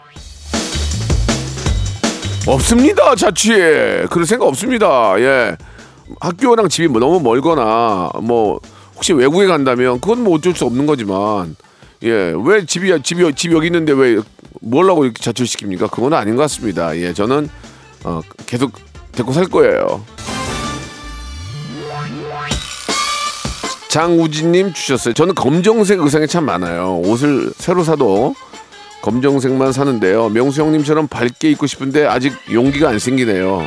없습니다. 2.47 3.15
자취에 3.15 4.05
그럴 4.09 4.25
생각 4.25 4.47
없습니다. 4.47 5.13
예. 5.19 5.55
학교랑 6.19 6.67
집이 6.67 6.87
뭐 6.87 6.99
너무 6.99 7.19
멀거나 7.19 8.09
뭐 8.21 8.59
혹시 8.95 9.13
외국에 9.13 9.45
간다면 9.45 9.99
그건 9.99 10.23
뭐 10.23 10.35
어쩔 10.35 10.55
수 10.55 10.65
없는 10.65 10.85
거지만 10.85 11.55
예. 12.03 12.33
왜 12.43 12.65
집이 12.65 13.01
집이 13.03 13.33
집 13.35 13.51
여기 13.53 13.67
있는데 13.67 13.93
왜 13.93 14.19
뭘라고 14.61 15.05
이렇게 15.05 15.21
자취시킵니까? 15.23 15.91
그건 15.91 16.13
아닌 16.13 16.35
것 16.35 16.43
같습니다. 16.43 16.95
예. 16.97 17.13
저는 17.13 17.49
어, 18.03 18.21
계속 18.45 18.73
데리고 19.11 19.33
살 19.33 19.45
거예요. 19.45 20.03
장우진님 23.89 24.73
주셨어요. 24.73 25.13
저는 25.13 25.35
검정색 25.35 25.99
의상이 25.99 26.25
참 26.27 26.45
많아요. 26.45 26.99
옷을 26.99 27.51
새로 27.57 27.83
사도 27.83 28.35
검정색만 29.01 29.73
사는데요. 29.73 30.29
명수 30.29 30.61
형님처럼 30.61 31.07
밝게 31.07 31.51
입고 31.51 31.67
싶은데 31.67 32.05
아직 32.05 32.33
용기가 32.51 32.89
안 32.89 32.99
생기네요. 32.99 33.65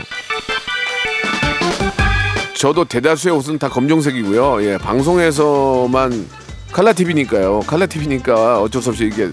저도 2.57 2.87
대다수의 2.87 3.35
옷은 3.35 3.59
다 3.59 3.69
검정색이고요. 3.69 4.65
예, 4.65 4.79
방송에서만 4.79 6.27
칼라 6.75 6.93
TV니까요. 6.93 7.61
칼라 7.69 7.87
TV니까 7.87 8.61
어쩔 8.61 8.83
수 8.83 8.89
없이 8.91 9.05
이게 9.07 9.31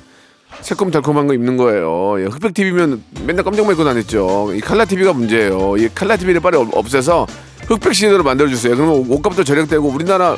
새콤달콤한 0.61 1.25
거 1.25 1.33
입는 1.33 1.57
거예요. 1.57 2.21
예, 2.21 2.25
흑백 2.25 2.53
TV면 2.53 3.03
맨날 3.25 3.43
검정만 3.43 3.73
입고 3.73 3.83
다녔죠. 3.83 4.51
이 4.53 4.59
칼라 4.61 4.85
TV가 4.85 5.11
문제예요. 5.13 5.75
이 5.77 5.89
칼라 5.95 6.15
TV를 6.17 6.39
빨리 6.39 6.57
없- 6.57 6.69
없애서 6.71 7.25
흑백 7.67 7.95
시대로 7.95 8.21
만들어 8.21 8.47
주세요. 8.47 8.75
그러면 8.75 9.05
옷값도 9.09 9.43
절약되고 9.43 9.87
우리나라 9.87 10.37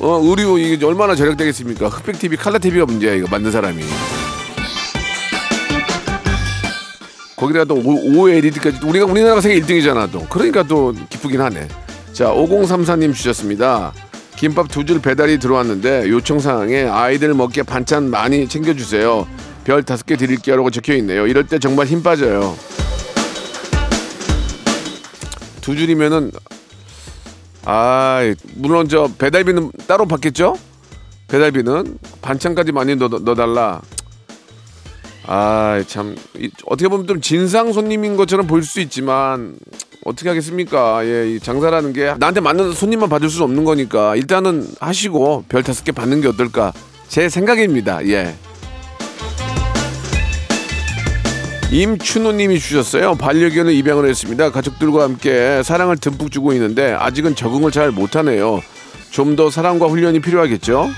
어, 0.00 0.20
의류 0.24 0.58
이게 0.58 0.82
얼마나 0.86 1.14
절약되겠습니까? 1.14 1.88
흑백 1.88 2.18
TV, 2.18 2.38
칼라 2.38 2.56
TV가 2.58 2.86
문제야 2.86 3.12
이거 3.14 3.26
만든 3.30 3.50
사람이. 3.52 3.82
거기다가 7.36 7.66
또 7.66 7.74
OLED까지 7.76 8.78
우리가 8.86 9.04
우리나라가 9.04 9.42
세계 9.42 9.60
1등이잖아 9.60 10.10
또. 10.10 10.24
그러니까 10.30 10.62
또 10.62 10.94
기쁘긴 11.10 11.42
하네. 11.42 11.68
자, 12.14 12.30
5034님 12.32 13.12
주셨습니다. 13.14 13.92
김밥 14.38 14.68
두 14.68 14.84
줄 14.84 15.00
배달이 15.02 15.38
들어왔는데 15.38 16.08
요청 16.08 16.38
사항에 16.38 16.84
아이들 16.84 17.34
먹게 17.34 17.64
반찬 17.64 18.08
많이 18.08 18.48
챙겨주세요. 18.48 19.26
별 19.64 19.82
다섯 19.82 20.06
개 20.06 20.16
드릴게요라고 20.16 20.70
적혀 20.70 20.94
있네요. 20.96 21.26
이럴 21.26 21.46
때 21.46 21.58
정말 21.58 21.86
힘 21.86 22.02
빠져요. 22.02 22.56
두 25.60 25.76
줄이면은 25.76 26.30
아 27.64 28.20
물론 28.54 28.88
저 28.88 29.10
배달비는 29.18 29.72
따로 29.86 30.06
받겠죠? 30.06 30.56
배달비는 31.26 31.98
반찬까지 32.22 32.72
많이 32.72 32.94
넣어, 32.96 33.08
넣어달라. 33.08 33.82
아, 35.30 35.84
참 35.86 36.16
이- 36.38 36.48
어떻게 36.64 36.88
보면 36.88 37.06
좀 37.06 37.20
진상 37.20 37.72
손님인 37.74 38.16
것처럼 38.16 38.46
보일 38.46 38.62
수 38.62 38.80
있지만 38.80 39.56
어떻게 40.08 40.28
하겠습니까? 40.30 41.04
예, 41.06 41.30
이 41.30 41.40
장사라는 41.40 41.92
게 41.92 42.14
나한테 42.18 42.40
맞는 42.40 42.72
손님만 42.72 43.08
받을 43.08 43.28
수 43.28 43.42
없는 43.44 43.64
거니까 43.64 44.16
일단은 44.16 44.66
하시고 44.80 45.44
별 45.48 45.62
다섯 45.62 45.84
개 45.84 45.92
받는 45.92 46.20
게 46.20 46.28
어떨까? 46.28 46.72
제 47.08 47.28
생각입니다. 47.28 48.04
예. 48.06 48.34
임춘호님이 51.70 52.58
주셨어요. 52.58 53.14
반려견을 53.16 53.74
입양을 53.74 54.08
했습니다. 54.08 54.50
가족들과 54.50 55.02
함께 55.04 55.62
사랑을 55.62 55.98
듬뿍 55.98 56.30
주고 56.30 56.54
있는데 56.54 56.92
아직은 56.92 57.34
적응을 57.34 57.70
잘 57.70 57.90
못하네요. 57.90 58.60
좀 59.10 59.36
더 59.36 59.50
사랑과 59.50 59.86
훈련이 59.86 60.20
필요하겠죠? 60.20 60.88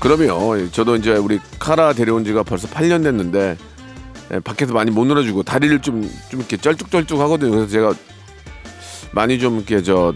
그러면 0.00 0.70
저도 0.72 0.96
이제 0.96 1.12
우리 1.12 1.38
카라 1.58 1.92
데려온 1.92 2.24
지가 2.24 2.42
벌써 2.44 2.68
8년 2.68 3.02
됐는데 3.02 3.56
예, 3.58 3.77
밖에서 4.44 4.72
많이 4.74 4.90
못 4.90 5.04
놀아주고 5.06 5.42
다리를 5.42 5.80
좀 5.80 6.02
좀 6.30 6.40
이렇게 6.40 6.56
쩔뚝쩔뚝 6.56 7.20
하거든요. 7.20 7.50
그래서 7.52 7.68
제가 7.68 7.94
많이 9.12 9.38
좀 9.38 9.56
이렇게 9.56 9.82
저 9.82 10.12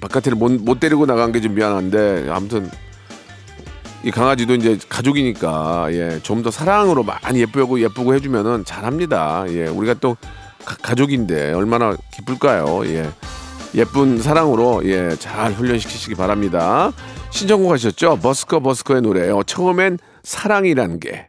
바깥에 0.00 0.30
못, 0.32 0.52
못 0.52 0.78
데리고 0.80 1.06
나간 1.06 1.32
게 1.32 1.40
좀 1.40 1.54
미안한데 1.54 2.28
아무튼 2.30 2.70
이 4.04 4.10
강아지도 4.12 4.54
이제 4.54 4.78
가족이니까 4.88 5.88
예, 5.92 6.20
좀 6.22 6.42
더 6.42 6.50
사랑으로 6.50 7.02
많이 7.02 7.40
예쁘고 7.40 7.80
예쁘고 7.80 8.14
해주면은 8.14 8.64
잘합니다. 8.64 9.44
예, 9.48 9.66
우리가 9.66 9.94
또 9.94 10.16
가, 10.64 10.94
족인데 10.94 11.52
얼마나 11.52 11.96
기쁠까요? 12.14 12.86
예, 12.86 13.10
예쁜 13.74 14.20
사랑으로 14.22 14.82
예, 14.84 15.16
잘 15.18 15.52
훈련시키시기 15.52 16.14
바랍니다. 16.14 16.92
신청곡 17.30 17.72
하셨죠? 17.72 18.18
버스커 18.22 18.60
버스커의 18.60 19.02
노래요. 19.02 19.42
처음엔 19.46 19.98
사랑이란 20.22 21.00
게. 21.00 21.28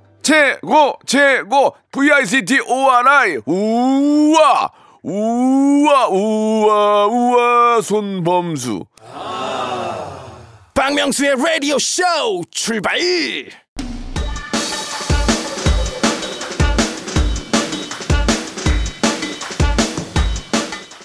최고 0.21 0.95
최고. 1.05 1.75
VICT 1.91 2.59
ORI 2.67 3.37
우와 3.45 4.71
우와 5.03 6.07
우와 6.07 7.05
우와. 7.07 7.81
손범수. 7.81 8.85
박명수의 10.73 11.35
라디오 11.35 11.77
쇼 11.77 12.01
출발! 12.49 12.97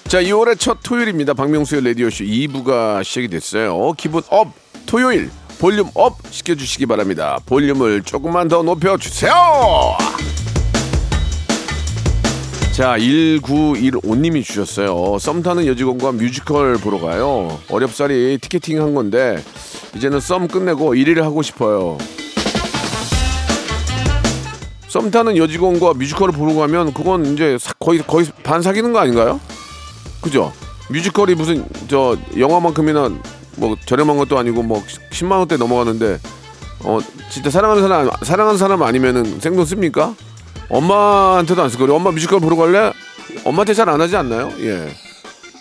자 0.07 0.21
2월의 0.21 0.57
첫 0.57 0.79
토요일입니다. 0.83 1.33
박명수의 1.33 1.83
라디오 1.83 2.09
쇼 2.09 2.23
2부가 2.23 3.03
시작이 3.03 3.27
됐어요. 3.27 3.91
기분 3.97 4.23
업! 4.29 4.53
토요일 4.85 5.29
volume 5.59 5.89
up 5.95 6.17
시켜주시기 6.29 6.85
바랍니다. 6.85 7.39
볼륨을 7.45 8.03
조금만 8.03 8.47
더 8.47 8.61
높여주세요. 8.61 9.31
자 12.73 12.95
1915님이 12.97 14.43
주셨어요. 14.43 15.17
썸 15.19 15.41
타는 15.41 15.65
여직원과 15.65 16.11
뮤지컬 16.11 16.75
보러 16.77 16.99
가요. 16.99 17.57
어렵사리 17.69 18.37
티켓팅 18.39 18.79
한 18.81 18.93
건데 18.93 19.43
이제는 19.95 20.19
썸 20.19 20.47
끝내고 20.47 20.93
1일을 20.93 21.21
하고 21.21 21.41
싶어요. 21.41 21.97
썸 24.89 25.09
타는 25.09 25.37
여직원과 25.37 25.95
뮤지컬을 25.95 26.33
보러 26.35 26.53
가면 26.53 26.93
그건 26.93 27.25
이제 27.33 27.57
사- 27.59 27.73
거의 27.79 27.99
거의 28.05 28.27
반 28.43 28.61
사귀는 28.61 28.93
거 28.93 28.99
아닌가요? 28.99 29.39
그죠? 30.21 30.53
뮤지컬이 30.89 31.33
무슨 31.33 31.65
저 31.87 32.15
영화만큼이나 32.37 33.11
뭐 33.57 33.75
저렴한 33.85 34.17
것도 34.17 34.37
아니고 34.37 34.63
뭐 34.63 34.83
10만 35.11 35.31
원대 35.39 35.57
넘어가는데 35.57 36.19
어 36.83 36.99
진짜 37.29 37.49
사랑하는 37.49 37.81
사람 37.81 38.09
사랑하는 38.21 38.57
사람 38.57 38.83
아니면은 38.83 39.39
생돈 39.39 39.65
씁니까? 39.65 40.13
엄마한테도 40.69 41.61
안 41.63 41.69
쓸 41.69 41.79
거예요. 41.79 41.95
엄마 41.95 42.11
뮤지컬 42.11 42.39
보러 42.39 42.55
갈래? 42.55 42.91
엄마한테 43.43 43.73
잘 43.73 43.89
안 43.89 43.99
하지 44.01 44.15
않나요? 44.15 44.51
예. 44.59 44.89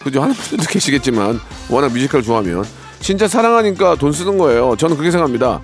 그죠? 0.02 0.22
하는 0.22 0.34
분들도 0.34 0.64
계시겠지만 0.70 1.40
워낙 1.68 1.92
뮤지컬 1.92 2.22
좋아하면 2.22 2.64
진짜 3.00 3.26
사랑하니까 3.28 3.96
돈 3.96 4.12
쓰는 4.12 4.38
거예요. 4.38 4.76
저는 4.76 4.96
그렇게 4.96 5.10
생각합니다. 5.10 5.60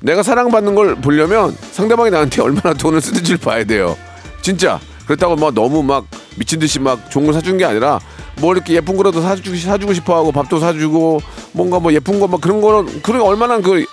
내가 0.00 0.22
사랑받는 0.22 0.74
걸 0.74 0.94
보려면 0.96 1.56
상대방이 1.72 2.10
나한테 2.10 2.40
얼마나 2.42 2.74
돈을 2.74 3.00
쓰는지를 3.00 3.38
봐야 3.38 3.64
돼요. 3.64 3.96
진짜. 4.42 4.80
그렇다고 5.06 5.34
막 5.36 5.52
너무 5.54 5.82
막 5.82 6.06
미친 6.36 6.58
듯이 6.60 6.78
막 6.78 7.10
좋은 7.10 7.24
걸 7.26 7.34
사준 7.34 7.58
게 7.58 7.64
아니라 7.64 7.98
뭐 8.40 8.54
이렇게 8.54 8.74
예쁜 8.74 8.96
거라도 8.96 9.20
사주고 9.20 9.56
사주고 9.56 9.92
싶어 9.94 10.16
하고 10.16 10.32
밥도 10.32 10.58
사주고 10.60 11.20
뭔가 11.52 11.78
뭐 11.78 11.92
예쁜 11.92 12.18
거 12.20 12.26
막 12.26 12.40
그런 12.40 12.60
거는 12.60 13.02
그런 13.02 13.20
게 13.20 13.26
얼마나 13.26 13.58
그 13.60 13.84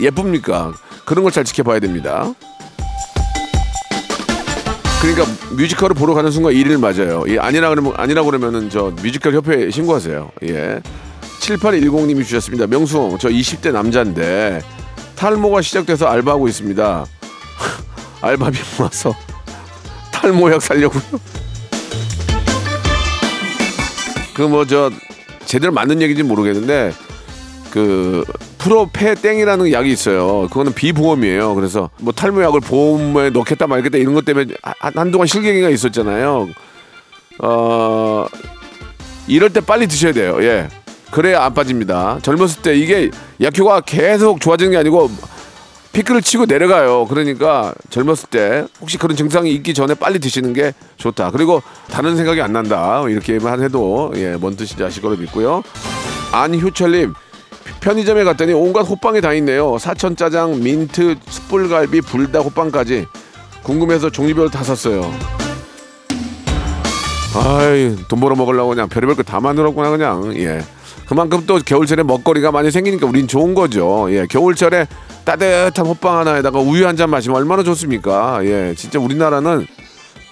예쁩니까? 0.00 0.72
그런 1.04 1.22
걸 1.24 1.32
잘 1.32 1.44
지켜봐야 1.44 1.80
됩니다. 1.80 2.32
그러니까 5.00 5.24
뮤지컬을 5.56 5.94
보러 5.94 6.12
가는 6.14 6.30
순간 6.30 6.52
1일 6.52 6.78
맞아요. 6.78 7.24
예, 7.28 7.38
아니라 7.38 7.70
그러면 7.70 7.94
아니라 7.96 8.22
그러면은 8.22 8.68
저 8.68 8.92
뮤지컬 9.02 9.34
협회에 9.34 9.70
신고하세요. 9.70 10.30
예. 10.44 10.80
7810님이 11.40 12.22
주셨습니다. 12.24 12.66
명수 12.66 13.16
저 13.18 13.28
20대 13.30 13.72
남자인데 13.72 14.60
탈모가 15.16 15.62
시작돼서 15.62 16.06
알바하고 16.06 16.48
있습니다. 16.48 17.06
알바비 18.20 18.58
모아서 18.78 19.14
탈모약 20.12 20.60
살려고요. 20.60 21.02
그 24.40 24.48
뭐 24.48 24.64
저 24.64 24.90
제대로 25.44 25.72
맞는 25.72 26.00
얘기인지 26.00 26.22
모르겠는데 26.22 26.92
그 27.70 28.24
프로페땡이라는 28.58 29.72
약이 29.72 29.90
있어요. 29.92 30.48
그거는 30.48 30.72
비보험이에요. 30.72 31.54
그래서 31.54 31.90
뭐 32.00 32.12
탈모약을 32.12 32.60
보험에 32.60 33.30
넣겠다 33.30 33.66
말겠다 33.66 33.98
이런 33.98 34.14
것 34.14 34.24
때문에 34.24 34.54
한- 34.62 34.92
한동안 34.96 35.26
실갱이가 35.26 35.68
있었잖아요. 35.70 36.48
어 37.42 38.26
이럴 39.28 39.50
때 39.52 39.60
빨리 39.60 39.86
드셔야 39.86 40.12
돼요. 40.12 40.38
예. 40.42 40.68
그래야 41.10 41.44
안 41.44 41.52
빠집니다. 41.54 42.18
젊었을 42.22 42.62
때 42.62 42.74
이게 42.76 43.10
약효가 43.42 43.80
계속 43.82 44.40
좋아지는 44.40 44.72
게 44.72 44.78
아니고 44.78 45.10
피크를 45.92 46.22
치고 46.22 46.46
내려가요. 46.46 47.06
그러니까 47.06 47.74
젊었을 47.90 48.28
때 48.30 48.64
혹시 48.80 48.96
그런 48.96 49.16
증상이 49.16 49.52
있기 49.54 49.74
전에 49.74 49.94
빨리 49.94 50.18
드시는 50.20 50.52
게 50.52 50.72
좋다. 50.96 51.30
그리고 51.32 51.62
다른 51.90 52.16
생각이 52.16 52.40
안 52.40 52.52
난다. 52.52 53.02
이렇게만 53.08 53.62
해도 53.62 54.12
예, 54.16 54.36
뭔 54.36 54.56
뜻인지 54.56 54.84
아실 54.84 55.02
거로 55.02 55.16
믿고요. 55.16 55.62
안효철님 56.32 57.14
편의점에 57.80 58.24
갔더니 58.24 58.52
온갖 58.52 58.82
호빵이 58.82 59.20
다 59.20 59.32
있네요. 59.34 59.78
사천 59.78 60.14
짜장, 60.14 60.62
민트, 60.62 61.16
숯불갈비, 61.28 62.02
불닭 62.02 62.44
호빵까지 62.44 63.06
궁금해서 63.62 64.10
종류별로 64.10 64.48
다 64.48 64.62
샀어요. 64.62 65.12
아이 67.34 67.96
돈 68.08 68.20
벌어 68.20 68.34
먹으려고 68.34 68.70
그냥 68.70 68.88
별의별 68.88 69.16
거 69.16 69.22
다 69.22 69.38
만들었구나 69.40 69.90
그냥 69.90 70.32
예 70.36 70.62
그만큼 71.10 71.42
또 71.44 71.58
겨울철에 71.58 72.04
먹거리가 72.04 72.52
많이 72.52 72.70
생기니까 72.70 73.04
우린 73.04 73.26
좋은 73.26 73.52
거죠. 73.52 74.06
예 74.10 74.26
겨울철에 74.30 74.86
따뜻한 75.24 75.84
호빵 75.84 76.18
하나에다가 76.20 76.60
우유 76.60 76.86
한 76.86 76.96
잔 76.96 77.10
마시면 77.10 77.36
얼마나 77.36 77.64
좋습니까? 77.64 78.38
예 78.44 78.74
진짜 78.76 79.00
우리나라는 79.00 79.66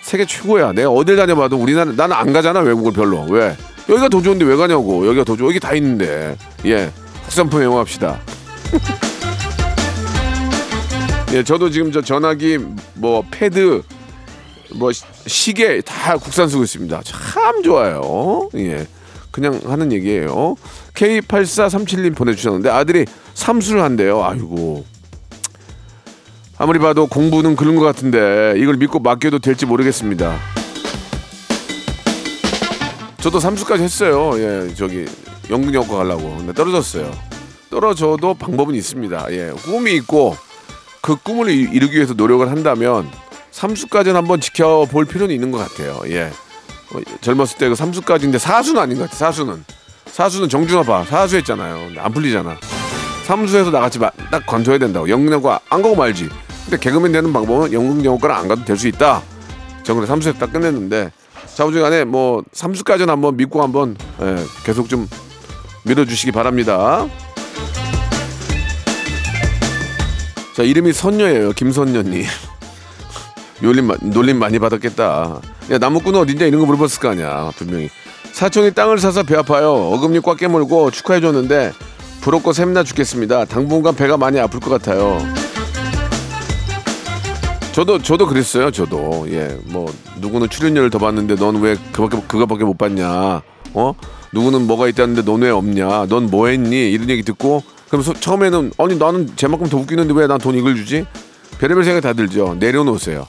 세계 0.02 0.24
최고야. 0.24 0.70
내가 0.72 0.90
어딜 0.90 1.16
다녀봐도 1.16 1.56
우리나라 1.56 1.90
나는 1.90 2.14
안 2.14 2.32
가잖아 2.32 2.60
외국을 2.60 2.92
별로. 2.92 3.26
왜? 3.28 3.56
여기가 3.88 4.08
더 4.08 4.22
좋은데 4.22 4.44
왜 4.44 4.54
가냐고. 4.54 5.04
여기가 5.08 5.24
더 5.24 5.34
좋아 5.36 5.48
여기 5.48 5.58
다 5.58 5.74
있는데. 5.74 6.36
예 6.64 6.92
국산품 7.24 7.60
애용합시다. 7.60 8.20
예 11.34 11.42
저도 11.42 11.70
지금 11.70 11.90
저 11.90 12.00
전화기 12.00 12.58
뭐 12.94 13.24
패드 13.32 13.82
뭐 14.76 14.92
시- 14.92 15.02
시계 15.26 15.80
다 15.80 16.16
국산 16.16 16.48
쓰고 16.48 16.62
있습니다. 16.62 17.00
참 17.04 17.62
좋아요. 17.64 18.48
예. 18.54 18.86
그냥 19.38 19.60
하는 19.64 19.92
얘기예요. 19.92 20.56
K8437님 20.94 22.16
보내주셨는데 22.16 22.68
아들이 22.70 23.04
삼수를 23.34 23.82
한대요. 23.82 24.24
아이고. 24.24 24.84
아무리 26.58 26.80
봐도 26.80 27.06
공부는 27.06 27.54
그런 27.54 27.76
것 27.76 27.84
같은데 27.84 28.54
이걸 28.56 28.76
믿고 28.76 28.98
맡겨도 28.98 29.38
될지 29.38 29.64
모르겠습니다. 29.64 30.36
저도 33.20 33.38
삼수까지 33.38 33.82
했어요. 33.84 34.32
예, 34.40 34.74
저기 34.74 35.06
연극영과 35.50 35.98
가려고. 35.98 36.36
근데 36.36 36.52
떨어졌어요. 36.52 37.10
떨어져도 37.70 38.34
방법은 38.34 38.74
있습니다. 38.74 39.26
예, 39.30 39.52
꿈이 39.64 39.94
있고 39.96 40.36
그 41.00 41.14
꿈을 41.16 41.48
이- 41.50 41.68
이루기 41.72 41.94
위해서 41.96 42.14
노력을 42.14 42.48
한다면 42.50 43.08
삼수까지는 43.52 44.16
한번 44.16 44.40
지켜볼 44.40 45.04
필요는 45.04 45.32
있는 45.32 45.52
것 45.52 45.58
같아요. 45.58 46.00
예. 46.06 46.30
어, 46.94 47.00
젊었을 47.20 47.58
때 47.58 47.68
그 47.68 47.74
삼수까지인데 47.74 48.38
사수는 48.38 48.80
아닌 48.80 48.96
것 48.98 49.04
같아. 49.04 49.16
사수는 49.16 49.64
사수는 50.06 50.48
정준하 50.48 50.82
봐. 50.82 51.04
사수했잖아요. 51.04 51.90
안 51.98 52.12
풀리잖아. 52.12 52.56
삼수에서 53.26 53.70
나같이 53.70 53.98
마- 53.98 54.10
딱 54.30 54.44
관둬야 54.46 54.78
된다고. 54.78 55.08
연극영과 55.08 55.60
안 55.68 55.82
가고 55.82 55.94
말지. 55.94 56.28
근데 56.64 56.78
개그맨 56.78 57.12
되는 57.12 57.32
방법은 57.32 57.72
연극영과를 57.72 58.34
안 58.34 58.48
가도 58.48 58.64
될 58.64 58.76
수 58.76 58.88
있다. 58.88 59.22
저는 59.82 60.06
삼수에서 60.06 60.38
딱 60.38 60.52
끝냈는데 60.52 61.12
자부지간에 61.54 62.04
뭐 62.04 62.42
삼수까지는 62.52 63.10
한번 63.12 63.36
믿고 63.36 63.62
한번 63.62 63.96
예, 64.22 64.36
계속 64.64 64.88
좀 64.88 65.08
밀어주시기 65.84 66.32
바랍니다. 66.32 67.06
자 70.54 70.62
이름이 70.62 70.92
선녀예요. 70.92 71.52
김선녀님. 71.52 72.24
놀림, 73.60 73.86
마- 73.86 73.96
놀림 74.00 74.38
많이 74.38 74.58
받았겠다. 74.58 75.40
야, 75.72 75.78
나무꾼은 75.78 76.20
어딘냐 76.20 76.46
이런 76.46 76.60
거 76.60 76.66
물어봤을 76.66 77.00
거 77.00 77.08
아니야, 77.10 77.50
분명히. 77.56 77.88
사촌이 78.32 78.72
땅을 78.72 78.98
사서 78.98 79.22
배 79.24 79.36
아파요. 79.36 79.72
어금니 79.92 80.20
꽉 80.20 80.36
깨물고 80.36 80.90
축하해줬는데 80.92 81.72
부럽고 82.20 82.52
샘나 82.52 82.84
죽겠습니다. 82.84 83.46
당분간 83.46 83.96
배가 83.96 84.16
많이 84.16 84.38
아플 84.38 84.60
것 84.60 84.70
같아요. 84.70 85.18
저도 87.72 88.00
저도 88.02 88.26
그랬어요. 88.26 88.70
저도 88.70 89.26
예, 89.30 89.56
뭐 89.66 89.92
누구는 90.20 90.48
출연료를 90.48 90.90
더 90.90 90.98
받는데 90.98 91.36
넌 91.36 91.56
왜 91.60 91.76
그밖에 91.92 92.20
그거밖에 92.26 92.64
못 92.64 92.76
받냐? 92.76 93.42
어? 93.74 93.94
누구는 94.32 94.66
뭐가 94.66 94.88
있다는데 94.88 95.22
넌 95.22 95.42
왜 95.42 95.50
없냐? 95.50 96.06
넌 96.08 96.26
뭐 96.30 96.48
했니? 96.48 96.90
이런 96.90 97.08
얘기 97.10 97.22
듣고 97.22 97.62
그럼 97.88 98.02
서- 98.02 98.14
처음에는 98.14 98.72
아니 98.78 98.96
나는 98.96 99.30
제만큼 99.36 99.68
더 99.68 99.78
웃기는데 99.78 100.12
왜 100.14 100.26
난 100.26 100.38
돈 100.38 100.56
이걸 100.56 100.74
주지? 100.74 101.06
별의별 101.60 101.84
생각 101.84 102.00
다 102.00 102.12
들죠. 102.12 102.56
내려놓으세요. 102.58 103.26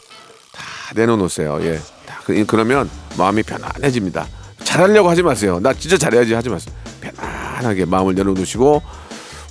다 0.90 0.94
내려놓으세요. 0.96 1.60
예. 1.62 1.80
다 2.08 2.20
그- 2.26 2.44
그러면 2.48 2.90
마음이 3.18 3.44
편안해집니다. 3.44 4.26
잘하려고 4.64 5.08
하지 5.10 5.22
마세요. 5.22 5.60
나 5.60 5.72
진짜 5.74 5.98
잘해야지 5.98 6.34
하지 6.34 6.50
마세요. 6.50 6.74
편안하게 7.02 7.86
마음을 7.86 8.16
내려놓으시고 8.16 8.82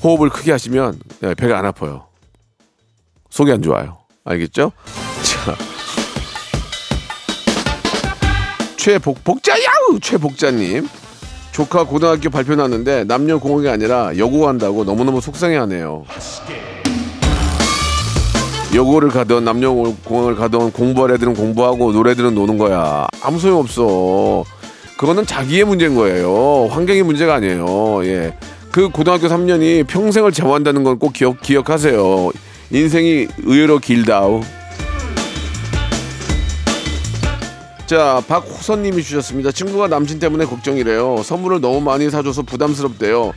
호흡을 0.03 0.31
크게 0.31 0.51
하시면 0.51 0.99
예, 1.23 1.35
배가 1.35 1.59
안 1.59 1.65
아파요. 1.67 2.07
속이 3.31 3.53
안 3.53 3.63
좋아요. 3.63 3.99
알겠죠? 4.25 4.73
자. 5.23 5.57
최복 8.77 9.23
복자야우 9.23 10.01
최복자님 10.03 10.89
조카 11.53 11.85
고등학교 11.85 12.31
발표 12.31 12.55
났는데 12.57 13.05
남녀 13.05 13.39
공학이 13.39 13.69
아니라 13.69 14.17
여고 14.19 14.41
간다고 14.41 14.83
너무너무 14.85 15.21
속상해하네요. 15.21 16.05
여고를 18.75 19.09
가든 19.09 19.45
남녀 19.45 19.73
공학을 19.73 20.37
가든 20.37 20.73
공부할 20.73 21.13
애들은 21.13 21.35
공부하고 21.35 21.93
노래들은 21.93 22.35
노는 22.35 22.59
거야. 22.59 23.07
아무 23.23 23.39
소용 23.39 23.61
없어. 23.61 24.45
그거는 24.99 25.25
자기의 25.25 25.65
문제인 25.65 25.95
거예요. 25.95 26.67
환경의 26.71 27.03
문제가 27.03 27.35
아니에요. 27.37 28.05
예. 28.05 28.35
그 28.71 28.91
고등학교 28.91 29.27
3년이 29.29 29.87
평생을 29.87 30.33
제어한다는 30.33 30.85
건 30.85 30.99
꼭 30.99 31.13
기억, 31.13 31.41
기억하세요. 31.41 32.31
인생이 32.71 33.29
의외로 33.45 33.79
길다우. 33.79 34.43
자, 37.87 38.23
박호선님이 38.29 39.03
주셨습니다. 39.03 39.51
친구가 39.51 39.89
남친 39.89 40.19
때문에 40.19 40.45
걱정이래요. 40.45 41.23
선물을 41.23 41.63
너무 41.63 41.81
많이 41.81 42.11
사줘서 42.11 42.43
부담스럽대요. 42.43 43.33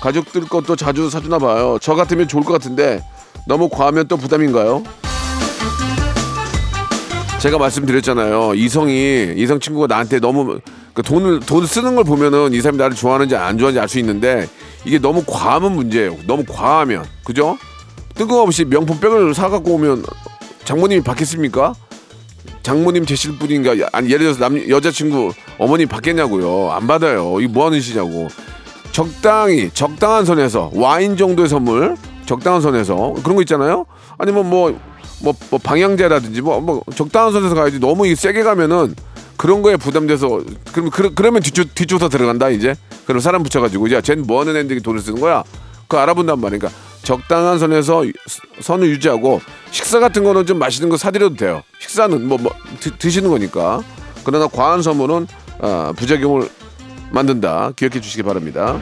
가족들 0.00 0.42
것도 0.42 0.76
자주 0.76 1.10
사주나 1.10 1.38
봐요. 1.40 1.78
저 1.80 1.96
같으면 1.96 2.28
좋을 2.28 2.44
것 2.44 2.52
같은데 2.52 3.02
너무 3.48 3.70
과하면 3.70 4.06
또 4.08 4.18
부담인가요? 4.18 4.84
제가 7.40 7.56
말씀드렸잖아요. 7.56 8.54
이성이 8.54 9.32
이성 9.36 9.58
친구가 9.58 9.86
나한테 9.86 10.20
너무 10.20 10.60
그 10.92 11.02
돈을 11.02 11.40
돈을 11.40 11.66
쓰는 11.66 11.94
걸 11.96 12.04
보면은 12.04 12.52
이 12.52 12.60
사람이 12.60 12.76
나를 12.76 12.94
좋아하는지 12.94 13.36
안 13.36 13.56
좋아하는지 13.56 13.80
알 13.80 13.88
수 13.88 13.98
있는데 14.00 14.46
이게 14.84 14.98
너무 14.98 15.24
과하면 15.26 15.74
문제예요. 15.76 16.18
너무 16.26 16.44
과하면 16.44 17.06
그죠? 17.24 17.56
뜬금없이 18.16 18.66
명품 18.66 19.00
백을 19.00 19.32
사 19.32 19.48
갖고 19.48 19.72
오면 19.74 20.04
장모님이 20.64 21.02
받겠습니까? 21.02 21.74
장모님 22.62 23.06
되실 23.06 23.38
분인가 23.38 23.70
아니 23.92 24.08
예를 24.10 24.26
들어서 24.26 24.40
남 24.40 24.68
여자친구 24.68 25.32
어머님 25.56 25.88
받겠냐고요 25.88 26.70
안 26.72 26.86
받아요 26.86 27.40
이거 27.40 27.50
뭐 27.52 27.66
하는 27.66 27.80
짓이냐고 27.80 28.28
적당히 28.92 29.70
적당한 29.72 30.26
선에서 30.26 30.70
와인 30.74 31.16
정도의 31.16 31.48
선물 31.48 31.96
적당한 32.28 32.60
선에서 32.60 33.14
그런 33.22 33.34
거 33.36 33.42
있잖아요 33.42 33.86
아니면 34.18 34.48
뭐 34.50 34.70
뭐 35.20 35.34
뭐 35.50 35.58
방향제라든지 35.62 36.40
뭐 36.42 36.60
뭐 36.60 36.82
적당한 36.94 37.32
선에서 37.32 37.54
가야지 37.56 37.80
너무 37.80 38.06
이 38.06 38.14
세게 38.14 38.42
가면은 38.44 38.94
그런 39.36 39.62
거에 39.62 39.76
부담돼서 39.76 40.40
그럼 40.72 40.90
그, 40.90 41.12
그러면 41.14 41.42
뒤쪽 41.42 41.74
뒤쪽서 41.74 42.08
들어간다 42.08 42.50
이제 42.50 42.74
그럼 43.06 43.20
사람 43.20 43.42
붙여가지고 43.42 43.90
야쟤는 43.90 44.26
뭐 44.28 44.40
하는 44.40 44.56
애들이 44.56 44.80
돈을 44.80 45.00
쓰는 45.00 45.20
거야 45.20 45.42
그거 45.88 45.98
알아본단 45.98 46.38
말이니까 46.40 46.68
적당한 47.02 47.58
선에서 47.58 48.06
유- 48.06 48.12
선을 48.60 48.88
유지하고 48.90 49.40
식사 49.70 49.98
같은 49.98 50.22
거는 50.24 50.44
좀 50.46 50.58
맛있는 50.58 50.88
거 50.90 50.96
사드려도 50.96 51.36
돼요. 51.36 51.62
식사는 51.80 52.26
뭐, 52.28 52.36
뭐 52.38 52.52
드, 52.80 53.08
시는 53.10 53.30
거니까. 53.30 53.82
그러나 54.24 54.46
과한 54.48 54.82
선물은 54.82 55.26
아, 55.62 55.92
부작용을 55.96 56.48
만든다. 57.10 57.72
기억해 57.76 58.00
주시기 58.00 58.22
바랍니다. 58.24 58.78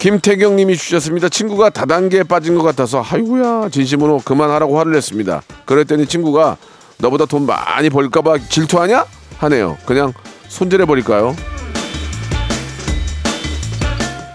김태경 0.00 0.56
님이 0.56 0.78
주셨습니다. 0.78 1.28
친구가 1.28 1.68
다단계에 1.68 2.22
빠진 2.22 2.54
것 2.54 2.62
같아서 2.62 3.04
아이고야 3.06 3.68
진심으로 3.68 4.22
그만하라고 4.24 4.78
화를 4.78 4.92
냈습니다. 4.92 5.42
그랬더니 5.66 6.06
친구가 6.06 6.56
너보다 6.96 7.26
돈 7.26 7.44
많이 7.44 7.90
벌까 7.90 8.22
봐 8.22 8.38
질투하냐? 8.38 9.04
하네요. 9.36 9.76
그냥 9.84 10.14
손절해 10.48 10.86
버릴까요? 10.86 11.36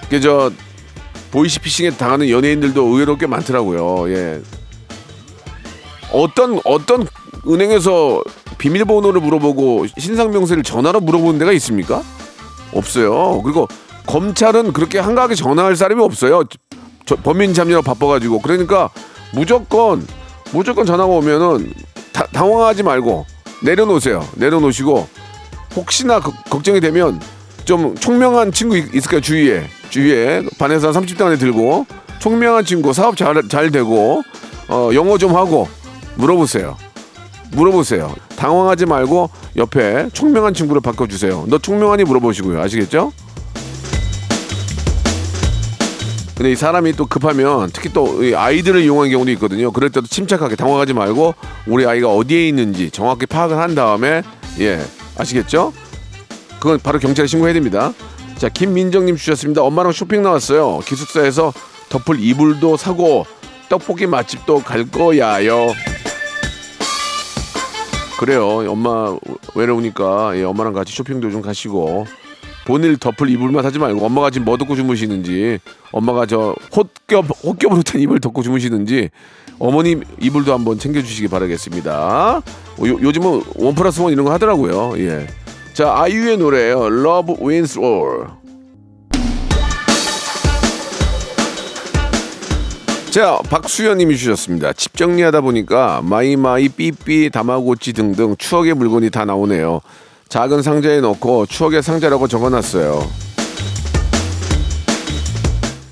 그저 0.08 0.51
보이시피싱에 1.32 1.89
당하는 1.91 2.30
연예인들도 2.30 2.86
의외로 2.86 3.17
꽤 3.17 3.25
많더라고요. 3.25 4.13
예. 4.15 4.41
어떤 6.12 6.62
어떤 6.63 7.08
은행에서 7.47 8.21
비밀번호를 8.60 9.19
물어보고 9.19 9.88
신상명세를 9.97 10.62
전화로 10.62 10.99
물어보는 10.99 11.39
데가 11.39 11.51
있습니까? 11.54 12.04
없어요. 12.71 13.41
그리고 13.43 13.67
검찰은 14.06 14.74
그렇게 14.74 15.00
한가하게 15.00 15.36
전화할 15.36 15.76
사람이 15.76 16.02
없어요. 16.04 16.44
저, 17.06 17.15
범인 17.15 17.54
잡느라 17.54 17.82
바빠가지고. 17.82 18.41
그러니까 18.41 18.89
무조건 19.34 20.06
무조건 20.52 20.86
전화가 20.86 21.12
오면은 21.12 21.74
다- 22.13 22.26
당황하지 22.32 22.84
말고 22.84 23.26
내려놓으세요. 23.63 24.26
내려놓으시고 24.36 25.08
혹시나 25.76 26.20
그- 26.20 26.32
걱정이 26.50 26.80
되면 26.80 27.20
좀 27.65 27.96
총명한 27.96 28.52
친구 28.52 28.78
있- 28.78 28.94
있을까요? 28.96 29.22
주위에 29.22 29.68
주위에. 29.89 30.44
반에서 30.60 30.88
한 30.88 30.94
30대 30.94 31.22
안에 31.26 31.38
들고 31.38 31.86
총명한 32.20 32.63
친구 32.65 32.94
사업 32.94 33.18
잘, 33.18 33.36
잘 33.50 33.72
되고 33.72 34.24
어, 34.68 34.89
영어 34.94 35.18
좀 35.18 35.36
하고 35.36 35.68
물어보세요. 36.15 36.78
물어보세요. 37.52 38.13
당황하지 38.36 38.86
말고 38.86 39.30
옆에 39.58 40.10
총명한 40.13 40.54
친구를 40.54 40.82
바꿔주세요. 40.82 41.46
너 41.48 41.58
총명하니 41.58 42.04
물어보시고요. 42.04 42.62
아시겠죠? 42.62 43.12
근데 46.36 46.52
이 46.52 46.56
사람이 46.56 46.93
또 46.93 47.06
급하면 47.06 47.69
특히 47.71 47.91
또이 47.93 48.36
아이들을 48.36 48.82
이용하는 48.82 49.10
경우도 49.12 49.32
있거든요. 49.32 49.71
그럴 49.71 49.89
때도 49.89 50.08
침착하게 50.08 50.58
당황하지 50.58 50.93
말고 50.93 51.34
우리 51.65 51.86
아이가 51.86 52.10
어디에 52.13 52.48
있는지 52.48 52.91
정확히 52.91 53.26
파악을 53.26 53.58
한 53.58 53.74
다음에 53.74 54.21
예 54.60 54.82
아시겠죠? 55.17 55.71
그건 56.60 56.80
바로 56.80 57.00
경찰에 57.00 57.26
신고해야 57.26 57.54
됩니다. 57.54 57.93
자 58.38 58.50
김민정님 58.50 59.15
주셨습니다. 59.15 59.63
엄마랑 59.63 59.93
쇼핑 59.93 60.24
나왔어요. 60.24 60.80
기숙사에서 60.86 61.54
덮을 61.88 62.19
이불도 62.19 62.76
사고 62.76 63.26
떡볶이 63.69 64.06
맛집도 64.06 64.62
갈 64.62 64.86
거야요. 64.91 65.74
그래요. 68.19 68.69
엄마 68.69 69.15
외로우니까 69.56 70.38
예, 70.38 70.43
엄마랑 70.43 70.74
같이 70.74 70.93
쇼핑도 70.93 71.32
좀 71.32 71.41
가시고 71.41 72.06
본인 72.65 72.97
덮을 72.97 73.30
이불만 73.30 73.63
사지 73.63 73.80
말고 73.80 74.06
엄마가 74.06 74.30
지금 74.32 74.45
뭐 74.45 74.58
덮고 74.58 74.75
주무시는지 74.75 75.60
엄마가 75.91 76.25
저 76.25 76.56
홑겹 76.75 77.25
홑겹으로 77.43 77.84
된 77.84 78.01
이불 78.01 78.19
덮고 78.19 78.41
주무시는지 78.43 79.10
어머님 79.60 80.04
이불도 80.19 80.54
한번 80.54 80.78
챙겨주시기 80.80 81.28
바라겠습니다. 81.28 82.41
요, 82.41 82.43
요즘은 82.84 83.43
one 83.56 83.75
plus 83.75 84.01
one 84.01 84.12
이런 84.12 84.25
거 84.25 84.34
하더라고요. 84.34 84.93
예. 84.97 85.28
자 85.73 85.93
아이유의 85.95 86.38
노래예요. 86.38 86.88
Love 86.88 87.36
Wins 87.39 87.80
All. 87.80 88.25
자, 93.12 93.39
박수현님이 93.49 94.17
주셨습니다. 94.17 94.73
집 94.73 94.97
정리하다 94.97 95.39
보니까 95.39 96.01
마이마이, 96.04 96.67
삐삐, 96.67 97.30
다마고치 97.30 97.93
등등 97.93 98.36
추억의 98.38 98.73
물건이 98.73 99.10
다 99.10 99.23
나오네요. 99.23 99.80
작은 100.29 100.61
상자에 100.61 100.99
넣고 101.01 101.45
추억의 101.45 101.81
상자라고 101.83 102.27
적어놨어요. 102.27 103.07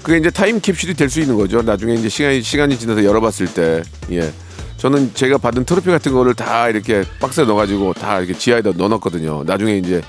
그게 0.01 0.17
이제 0.17 0.29
타임 0.29 0.59
캡슐이 0.59 0.95
될 0.95 1.09
수 1.09 1.21
있는 1.21 1.37
거죠. 1.37 1.61
나중에 1.61 1.93
이제 1.93 2.09
시간이 2.09 2.41
시간이 2.41 2.77
지나서 2.77 3.05
열어봤을 3.05 3.53
때, 3.53 3.81
예. 4.11 4.33
저는 4.77 5.11
제가 5.13 5.37
받은 5.37 5.63
트로피 5.63 5.89
같은 5.89 6.11
거를 6.11 6.33
다 6.33 6.67
이렇게 6.67 7.03
박스에 7.21 7.45
넣어가지고 7.45 7.93
다 7.93 8.19
이렇게 8.19 8.37
지하에다 8.37 8.71
넣어놨거든요. 8.75 9.43
나중에 9.45 9.77
이제 9.77 10.01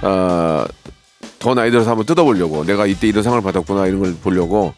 아, 0.00 0.66
더 1.38 1.52
나이 1.54 1.70
들어서 1.70 1.90
한번 1.90 2.06
뜯어보려고 2.06 2.64
내가 2.64 2.86
이때 2.86 3.08
이런 3.08 3.22
상을 3.22 3.38
받았구나 3.42 3.86
이런 3.86 4.00
걸 4.00 4.14
보려고 4.14 4.72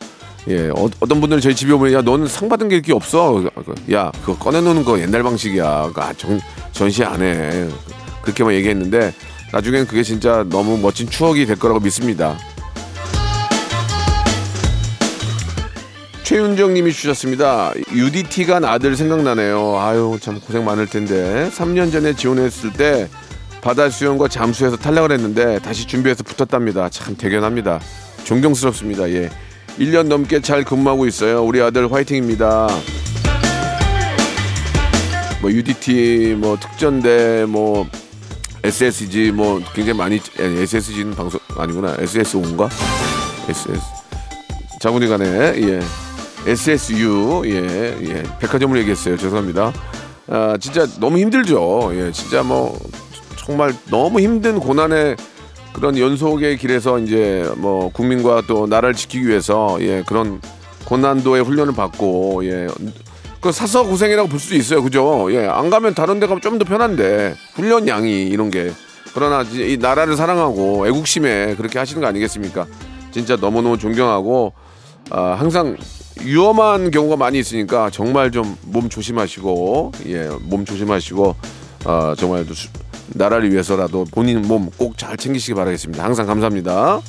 예 0.48 0.70
어, 0.70 0.88
떤 1.09 1.20
분들은 1.20 1.40
저희 1.40 1.55
집에 1.55 1.72
오면 1.72 1.92
야 1.92 2.03
너는 2.03 2.27
상 2.27 2.48
받은 2.48 2.68
게 2.68 2.77
이렇게 2.77 2.92
없어 2.92 3.44
야 3.92 4.11
그거 4.24 4.37
꺼내놓는 4.37 4.85
거 4.85 4.98
옛날 4.98 5.22
방식이야 5.22 5.92
아, 5.94 6.12
전, 6.16 6.40
전시 6.72 7.05
안해 7.05 7.68
그렇게만 8.29 8.55
얘기했는데 8.55 9.14
나중엔 9.53 9.87
그게 9.87 10.03
진짜 10.03 10.45
너무 10.49 10.79
멋진 10.79 11.09
추억이 11.09 11.47
될 11.47 11.59
거라고 11.59 11.81
믿습니다 11.81 12.37
최윤정 16.25 16.75
님이 16.75 16.93
주셨습니다. 16.93 17.73
UDT 17.91 18.45
간 18.45 18.62
아들 18.62 18.95
생각나네요. 18.97 19.79
아유, 19.81 20.19
참 20.21 20.38
고생 20.38 20.62
많을 20.62 20.87
텐데. 20.87 21.49
3년 21.55 21.91
전에 21.91 22.12
지원했을 22.12 22.71
때 22.75 23.09
바다 23.62 23.88
수영과 23.88 24.29
잠수에서 24.29 24.77
탈락을 24.77 25.11
했는데 25.11 25.59
다시 25.61 25.87
준비해서 25.87 26.23
붙었답니다. 26.25 26.91
참 26.91 27.17
대견합니다. 27.17 27.81
존경스럽습니다. 28.25 29.09
예. 29.09 29.31
1년 29.79 30.09
넘게 30.09 30.43
잘 30.43 30.64
근무하고 30.64 31.07
있어요. 31.07 31.43
우리 31.43 31.62
아들 31.62 31.91
화이팅입니다. 31.91 32.69
뭐 35.41 35.51
UDT 35.51 36.37
뭐 36.38 36.59
특전대 36.59 37.47
뭐 37.49 37.87
SSG 38.62 39.33
뭐 39.33 39.61
굉장히 39.75 39.99
많이 39.99 40.21
SSG는 40.38 41.14
방송 41.14 41.40
아니구나. 41.57 41.97
SSO인가? 41.99 42.68
SS. 43.49 43.81
자군이 44.81 45.09
간에 45.09 45.27
예. 45.27 45.81
SSU 46.47 47.42
예, 47.47 47.97
예. 48.03 48.23
백화점을 48.40 48.77
얘기했어요. 48.79 49.16
죄송합니다. 49.16 49.73
아, 50.29 50.57
진짜 50.61 50.87
너무 51.01 51.18
힘들죠. 51.18 51.90
예, 51.94 52.12
진짜 52.12 52.42
뭐 52.42 52.79
정말 53.37 53.75
너무 53.90 54.21
힘든 54.21 54.61
고난의 54.61 55.16
그런 55.73 55.99
연속의 55.99 56.59
길에서 56.59 56.99
이제 56.99 57.51
뭐 57.57 57.90
국민과 57.92 58.42
또 58.47 58.66
나라를 58.66 58.94
지키기 58.94 59.27
위해서 59.27 59.79
예, 59.81 60.03
그런 60.07 60.40
고난도의 60.85 61.44
훈련을 61.44 61.75
받고 61.75 62.44
예. 62.44 62.68
그 63.40 63.53
사서 63.53 63.85
고생이라고 63.85 64.29
볼 64.29 64.40
수도 64.40 64.57
있어요. 64.57 64.83
그죠? 64.83 65.29
예. 65.33 65.46
안 65.46 65.70
가면 65.70 65.94
다른 65.94 66.18
데 66.20 66.27
가면 66.27 66.40
좀 66.40 66.59
더 66.59 66.64
편한데 66.64 67.35
훈련 67.55 67.87
양이 67.87 68.24
이런 68.24 68.51
게 68.51 68.72
그러나 69.14 69.42
이 69.53 69.77
나라를 69.81 70.16
사랑하고 70.16 70.87
애국심에 70.88 71.55
그렇게 71.57 71.79
하시는 71.79 72.01
거 72.01 72.09
아니겠습니까? 72.09 72.66
진짜 73.12 73.37
너무너무 73.37 73.79
존경하고 73.79 74.53
아, 75.11 75.37
항상 75.38 75.77
위험한 76.20 76.90
경우가 76.90 77.16
많이 77.16 77.38
있으니까 77.38 77.90
정말 77.90 78.31
좀 78.33 78.57
몸 78.62 78.88
조심하시고 78.88 79.92
예, 80.07 80.29
몸 80.42 80.64
조심하시고 80.64 81.35
아, 81.85 82.14
정말 82.18 82.44
수- 82.53 82.68
나라를 83.14 83.53
위해서라도 83.53 84.05
본인 84.11 84.42
몸 84.42 84.68
꼭 84.79 84.96
잘 84.98 85.16
챙기시기 85.16 85.55
바라겠습니다. 85.55 86.03
항상 86.05 86.27
감사합니다. 86.27 87.01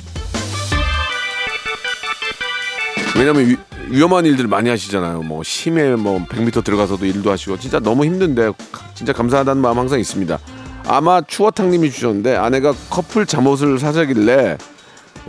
왜냐면 3.17 3.57
위, 3.89 3.97
위험한 3.97 4.25
일들 4.25 4.47
많이 4.47 4.69
하시잖아요. 4.69 5.23
뭐 5.23 5.43
심해 5.43 5.95
뭐 5.95 6.25
100m 6.25 6.63
들어가서도 6.63 7.05
일도 7.05 7.31
하시고 7.31 7.57
진짜 7.57 7.79
너무 7.79 8.05
힘든데 8.05 8.51
진짜 8.95 9.13
감사하다는 9.13 9.61
마음 9.61 9.77
항상 9.77 9.99
있습니다. 9.99 10.39
아마 10.87 11.21
추어탕님이 11.21 11.91
주셨는데 11.91 12.35
아내가 12.35 12.73
커플 12.89 13.25
잠옷을 13.25 13.79
사자길래 13.79 14.57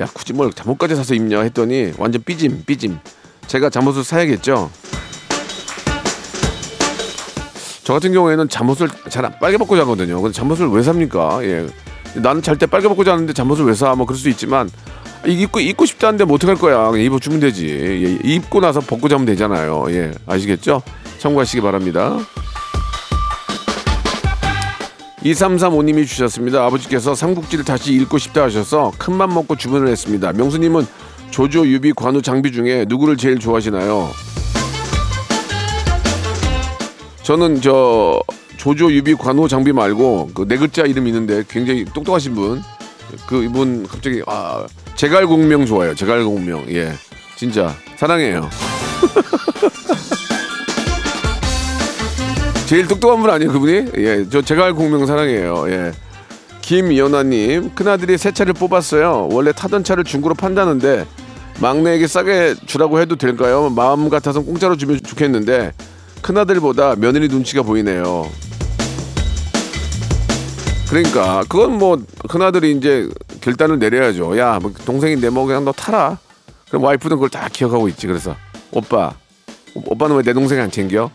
야 0.01 0.09
굳이 0.13 0.33
뭘 0.33 0.53
잠옷까지 0.53 0.95
사서 0.95 1.15
입냐 1.15 1.41
했더니 1.43 1.93
완전 1.99 2.23
삐짐 2.25 2.65
삐짐. 2.67 2.99
제가 3.47 3.69
잠옷을 3.71 4.05
사야겠죠. 4.05 4.71
저 7.83 7.95
같은 7.95 8.13
경우에는 8.13 8.49
잠옷을 8.49 8.89
잘안 9.09 9.39
빨개 9.41 9.57
벗고 9.59 9.77
자거든요. 9.77 10.23
근데 10.23 10.33
잠옷을 10.33 10.69
왜 10.69 10.83
삽니까? 10.83 11.41
예. 11.43 11.67
나는 12.15 12.43
잘 12.43 12.57
때 12.57 12.67
빨개 12.67 12.87
벗고 12.89 13.03
자는데 13.05 13.33
잠옷을 13.33 13.65
왜 13.65 13.75
사? 13.75 13.95
뭐 13.95 14.07
그럴 14.07 14.19
수 14.19 14.29
있지만 14.29 14.71
입고 15.27 15.61
입고 15.61 15.85
싶다는데 15.87 16.25
뭐 16.25 16.37
어떡할 16.37 16.57
거야? 16.57 16.91
그냥 16.91 17.05
입어주면 17.05 17.41
되지. 17.41 17.69
예, 17.69 18.19
입고 18.35 18.61
나서 18.61 18.81
벗고 18.81 19.09
자면 19.09 19.27
되잖아요. 19.27 19.87
예, 19.91 20.13
아시겠죠? 20.27 20.83
참고하시기 21.19 21.61
바랍니다. 21.61 22.19
2335님이 25.23 26.07
주셨습니다. 26.07 26.65
아버지께서 26.65 27.15
삼국지를 27.15 27.65
다시 27.65 27.93
읽고 27.93 28.17
싶다 28.17 28.45
하셔서 28.45 28.93
큰맘 28.97 29.35
먹고 29.35 29.55
주문을 29.57 29.89
했습니다. 29.89 30.33
명수님은 30.33 30.87
조조, 31.31 31.67
유비, 31.67 31.93
관우, 31.93 32.23
장비 32.23 32.51
중에 32.51 32.87
누구를 32.89 33.19
제일 33.19 33.39
좋아하시나요? 33.39 34.09
저는 37.23 37.61
저 37.61 38.21
조조, 38.57 38.91
유비, 38.93 39.15
관우, 39.15 39.47
장비 39.47 39.73
말고 39.73 40.31
그 40.35 40.47
네 40.49 40.57
글자 40.57 40.83
이름 40.83 41.07
있는데 41.07 41.45
굉장히 41.49 41.85
똑똑하신 41.85 42.35
분. 42.35 42.63
그 43.27 43.45
이분 43.45 43.87
갑자기 43.87 44.23
아 44.27 44.65
제갈공명 45.01 45.65
좋아요. 45.65 45.95
제갈공명. 45.95 46.67
예. 46.75 46.93
진짜 47.35 47.75
사랑해요. 47.97 48.51
제일 52.69 52.87
똑똑한 52.87 53.23
분 53.23 53.31
아니에요, 53.31 53.51
그분이? 53.51 53.93
예. 53.97 54.27
저 54.29 54.43
제갈공명 54.43 55.07
사랑해요. 55.07 55.65
예. 55.71 55.93
김연아님, 56.61 57.75
큰아들이 57.75 58.19
새 58.19 58.31
차를 58.31 58.53
뽑았어요. 58.53 59.31
원래 59.33 59.53
타던 59.53 59.85
차를 59.85 60.05
중고로 60.05 60.35
판다는데 60.35 61.07
막내에게 61.63 62.07
싸게 62.07 62.57
주라고 62.67 63.01
해도 63.01 63.17
될까요? 63.17 63.71
마음 63.71 64.11
같아서 64.11 64.43
공짜로 64.43 64.77
주면 64.77 65.01
좋겠는데 65.03 65.73
큰아들보다 66.21 66.97
며느리 66.97 67.29
눈치가 67.29 67.63
보이네요. 67.63 68.31
그러니까 70.91 71.43
그건 71.49 71.79
뭐 71.79 72.03
큰아들이 72.29 72.73
이제 72.73 73.09
결단을 73.41 73.79
내려야죠. 73.79 74.39
야, 74.39 74.59
뭐 74.61 74.73
동생인데 74.85 75.31
뭐 75.31 75.47
그냥 75.47 75.65
너 75.65 75.73
타라. 75.73 76.19
그럼 76.69 76.85
와이프는 76.85 77.17
그걸 77.17 77.29
다 77.31 77.49
기억하고 77.53 77.89
있지. 77.89 78.07
그래서 78.07 78.37
오빠, 78.71 79.15
오- 79.75 79.93
오빠는 79.93 80.17
왜 80.17 80.23
내 80.23 80.33
동생 80.33 80.61
안 80.61 80.71
챙겨? 80.71 81.11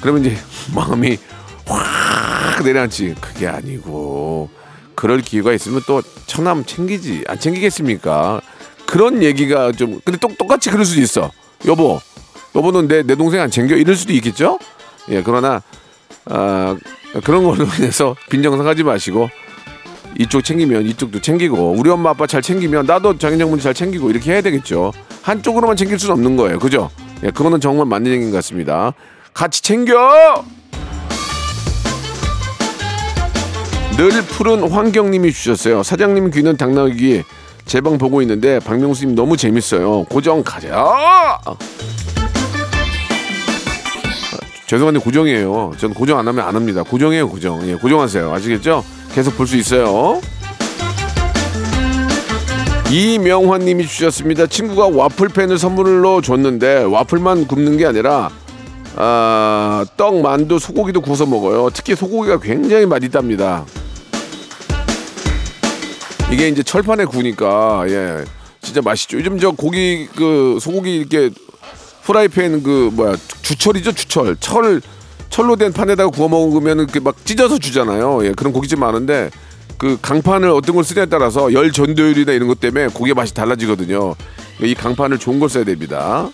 그러면 0.00 0.24
이제 0.24 0.36
마음이 0.74 1.18
확 1.66 2.62
내려앉지. 2.64 3.14
그게 3.20 3.46
아니고 3.46 4.48
그럴 4.94 5.20
기회가 5.20 5.52
있으면 5.52 5.82
또 5.86 6.02
처남 6.26 6.64
챙기지. 6.64 7.24
안 7.28 7.38
챙기겠습니까? 7.38 8.40
그런 8.86 9.22
얘기가 9.22 9.72
좀 9.72 10.00
근데 10.04 10.18
똑, 10.18 10.36
똑같이 10.38 10.70
그럴 10.70 10.84
수도 10.84 11.00
있어. 11.00 11.30
여보, 11.66 12.00
여보는 12.54 12.88
내, 12.88 13.02
내 13.02 13.14
동생 13.14 13.40
안 13.40 13.50
챙겨? 13.50 13.74
이럴 13.76 13.96
수도 13.96 14.12
있겠죠? 14.12 14.58
예, 15.08 15.22
그러나 15.22 15.62
아, 16.26 16.76
그런 17.24 17.44
걸로 17.44 17.64
인해서 17.78 18.14
빈정상하지 18.30 18.82
마시고 18.84 19.28
이쪽 20.18 20.42
챙기면 20.42 20.86
이쪽도 20.86 21.20
챙기고 21.20 21.74
우리 21.76 21.90
엄마 21.90 22.10
아빠 22.10 22.26
잘 22.26 22.40
챙기면 22.40 22.86
나도 22.86 23.18
장인장모님 23.18 23.62
잘 23.62 23.74
챙기고 23.74 24.10
이렇게 24.10 24.32
해야 24.32 24.40
되겠죠. 24.40 24.92
한쪽으로만 25.22 25.76
챙길 25.76 25.98
수는 25.98 26.14
없는 26.14 26.36
거예요. 26.36 26.58
그죠? 26.58 26.90
예, 27.22 27.30
그거는 27.30 27.60
정말 27.60 27.86
맞는 27.86 28.10
얘기인 28.12 28.30
것 28.30 28.36
같습니다. 28.38 28.92
같이 29.34 29.62
챙겨! 29.62 30.44
늘 33.96 34.10
푸른 34.22 34.70
환경님이 34.70 35.32
주셨어요. 35.32 35.82
사장님 35.82 36.30
귀는 36.30 36.56
당나귀 36.56 37.22
제 37.64 37.80
방 37.80 37.98
보고 37.98 38.22
있는데 38.22 38.60
박명수님 38.60 39.14
너무 39.14 39.36
재밌어요. 39.36 40.04
고정 40.04 40.42
가자. 40.44 41.38
죄송한데 44.66 45.00
고정이에요. 45.00 45.72
전 45.78 45.94
고정 45.94 46.18
안 46.18 46.26
하면 46.28 46.44
안 46.46 46.56
합니다. 46.56 46.82
고정이에요, 46.82 47.28
고정. 47.28 47.66
예, 47.68 47.74
고정하세요. 47.74 48.32
아시겠죠? 48.32 48.84
계속 49.14 49.36
볼 49.36 49.46
수 49.46 49.56
있어요. 49.56 50.20
이명환 52.90 53.62
님이 53.64 53.86
주셨습니다. 53.86 54.46
친구가 54.46 54.88
와플팬을 54.88 55.58
선물로 55.58 56.20
줬는데 56.20 56.84
와플만 56.84 57.46
굽는 57.48 57.76
게 57.76 57.86
아니라 57.86 58.30
아, 58.96 59.84
떡, 59.96 60.20
만두, 60.20 60.58
소고기도 60.58 61.00
구워서 61.00 61.26
먹어요. 61.26 61.68
특히 61.72 61.94
소고기가 61.96 62.38
굉장히 62.40 62.86
맛있답니다. 62.86 63.64
이게 66.32 66.48
이제 66.48 66.62
철판에 66.62 67.04
구우니까 67.04 67.84
예, 67.88 68.24
진짜 68.60 68.80
맛있죠. 68.82 69.18
요즘 69.18 69.38
저 69.38 69.50
고기 69.52 70.08
그 70.16 70.58
소고기 70.60 70.96
이렇게 70.96 71.30
프라이팬 72.06 72.62
그 72.62 72.90
뭐야 72.92 73.16
주철이죠 73.42 73.92
주철 73.92 74.36
철 74.38 74.80
철로 75.28 75.56
된 75.56 75.72
판에다가 75.72 76.08
구워 76.10 76.28
먹으면 76.28 76.86
막 77.02 77.16
찢어서 77.26 77.58
주잖아요. 77.58 78.24
예, 78.24 78.32
그런 78.32 78.52
고깃집 78.52 78.78
많은데 78.78 79.30
그 79.76 79.98
강판을 80.00 80.48
어떤 80.50 80.76
걸 80.76 80.84
쓰냐에 80.84 81.06
따라서 81.06 81.52
열 81.52 81.72
전도율이나 81.72 82.32
이런 82.32 82.48
것 82.48 82.60
때문에 82.60 82.88
고기 82.88 83.12
맛이 83.12 83.34
달라지거든요. 83.34 84.14
이 84.62 84.74
강판을 84.74 85.18
좋은 85.18 85.40
걸 85.40 85.50
써야 85.50 85.64
됩니다. 85.64 86.30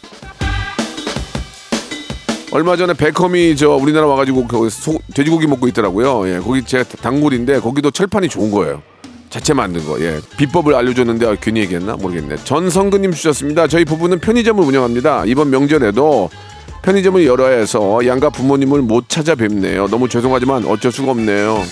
얼마 2.52 2.76
전에 2.76 2.92
베컴이 2.92 3.56
저 3.56 3.70
우리나라 3.70 4.06
와가지고 4.08 4.46
그 4.46 4.68
소- 4.68 5.00
돼지고기 5.14 5.46
먹고 5.46 5.66
있더라고요. 5.68 6.28
예, 6.28 6.38
거기 6.38 6.62
제가 6.62 6.84
단골인데 7.00 7.60
거기도 7.60 7.90
철판이 7.90 8.28
좋은 8.28 8.50
거예요. 8.50 8.82
자체 9.32 9.54
만든 9.54 9.82
거. 9.86 9.98
예. 10.02 10.20
비법을 10.36 10.74
알려줬는데 10.74 11.26
아, 11.26 11.34
괜히 11.40 11.60
얘기했나 11.60 11.96
모르겠네. 11.96 12.36
전성근님 12.44 13.12
주셨습니다. 13.12 13.66
저희 13.66 13.82
부부는 13.86 14.18
편의점을 14.18 14.62
운영합니다. 14.62 15.24
이번 15.24 15.48
명절에도 15.48 16.28
편의점을 16.82 17.24
열어야 17.24 17.56
해서 17.56 18.06
양가 18.06 18.28
부모님을 18.28 18.82
못 18.82 19.08
찾아뵙네요. 19.08 19.86
너무 19.88 20.10
죄송하지만 20.10 20.66
어쩔 20.66 20.92
수가 20.92 21.12
없네요. 21.12 21.62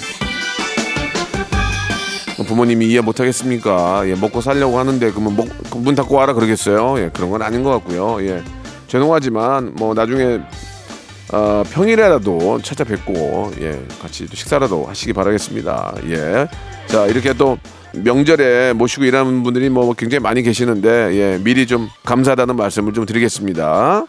부모님이 2.47 2.87
이해 2.87 3.03
못하겠습니까? 3.03 4.09
예, 4.09 4.15
먹고 4.15 4.41
살려고 4.41 4.79
하는데 4.79 5.11
그러면 5.11 5.37
먹, 5.37 5.47
그문 5.71 5.95
닫고 5.95 6.15
와라 6.15 6.33
그러겠어요? 6.33 6.99
예, 6.99 7.11
그런 7.13 7.29
건 7.29 7.43
아닌 7.43 7.63
것 7.63 7.71
같고요. 7.73 8.27
예, 8.27 8.43
죄송하지만 8.89 9.75
뭐 9.75 9.93
나중에 9.93 10.41
어, 11.33 11.63
평일에라도 11.71 12.61
찾아뵙고 12.63 13.53
예 13.61 13.81
같이 14.03 14.27
또 14.27 14.35
식사라도 14.35 14.87
하시기 14.87 15.13
바라겠습니다. 15.13 15.95
예. 16.09 16.49
자 16.87 17.07
이렇게 17.07 17.33
또 17.33 17.59
명절에 17.93 18.73
모시고 18.73 19.05
일하는 19.05 19.43
분들이 19.43 19.69
뭐 19.69 19.93
굉장히 19.95 20.23
많이 20.23 20.43
계시는데 20.43 20.89
예 21.15 21.39
미리 21.43 21.67
좀 21.67 21.89
감사하다는 22.05 22.57
말씀을 22.57 22.93
좀 22.93 23.07
드리겠습니다. 23.07 24.07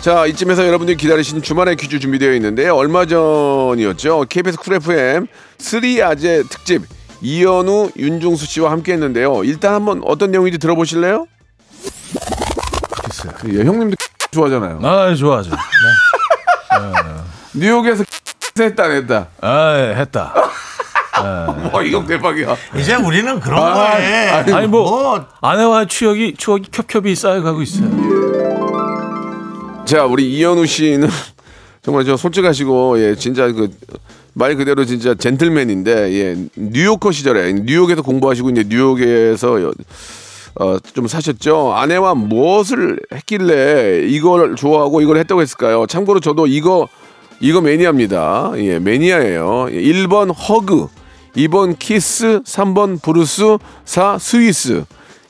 자 0.00 0.24
이쯤에서 0.26 0.66
여러분들이 0.66 0.96
기다리신 0.96 1.42
주말의 1.42 1.76
퀴즈 1.76 1.98
준비되어 1.98 2.32
있는데요. 2.34 2.74
얼마 2.74 3.04
전이었죠. 3.06 4.26
KBS 4.28 4.58
쿨 4.58 4.74
FM 4.74 5.26
3아재 5.58 6.48
특집 6.48 6.82
이현우 7.20 7.90
윤종수 7.98 8.46
씨와 8.46 8.70
함께했는데요. 8.70 9.44
일단 9.44 9.74
한번 9.74 10.00
어떤 10.04 10.30
내용인지 10.30 10.58
들어보실래요? 10.58 11.26
예, 13.48 13.64
형님도 13.64 13.96
좋아하잖아요. 14.32 14.80
아, 14.82 15.14
좋아하죠. 15.14 15.50
네. 15.50 15.56
뉴욕에서 17.60 18.04
했다 18.58 18.84
안 18.84 18.90
했다. 18.92 19.28
아, 19.40 19.74
예, 19.78 19.94
했다. 19.96 20.34
예, 21.18 21.70
와, 21.72 21.82
이거 21.82 22.04
대박이야. 22.04 22.56
이제 22.76 22.94
우리는 22.94 23.40
그런 23.40 23.62
아, 23.62 23.74
거에 23.74 24.28
아니, 24.30 24.52
아니 24.52 24.66
뭐 24.66 24.82
뭐 24.90 25.26
아내와의 25.40 25.86
추억이 25.88 26.34
추억이 26.36 26.64
겹겹이 26.70 27.14
쌓여가고 27.14 27.62
있어요. 27.62 27.88
자, 29.86 30.04
우리 30.04 30.32
이현우 30.34 30.66
씨는 30.66 31.08
정말 31.82 32.04
저 32.04 32.16
솔직하시고 32.16 33.00
예, 33.00 33.14
진짜 33.14 33.46
그 33.52 33.70
말 34.38 34.54
그대로 34.54 34.84
진짜 34.84 35.14
젠틀맨인데 35.14 36.12
예, 36.12 36.36
뉴요커 36.56 37.10
시절에 37.10 37.54
뉴욕에서 37.54 38.02
공부하시고 38.02 38.50
이제 38.50 38.64
뉴욕에서 38.68 39.62
여- 39.62 39.72
어, 40.58 40.78
좀 40.78 41.06
사셨죠. 41.06 41.74
아내와 41.74 42.14
무엇을 42.14 42.98
했길래 43.12 44.06
이걸 44.06 44.56
좋아하고 44.56 45.00
이걸 45.00 45.18
했다고 45.18 45.42
했을까요? 45.42 45.86
참고로 45.86 46.20
저도 46.20 46.46
이거 46.46 46.88
이거 47.40 47.60
매니아입니다. 47.60 48.52
예, 48.56 48.78
매니아예요. 48.78 49.66
1번 49.70 50.32
hug, 50.34 50.88
2번 51.36 51.78
키스, 51.78 52.40
3번 52.44 53.02
블루스, 53.02 53.58
4 53.84 54.18
스위스. 54.18 54.84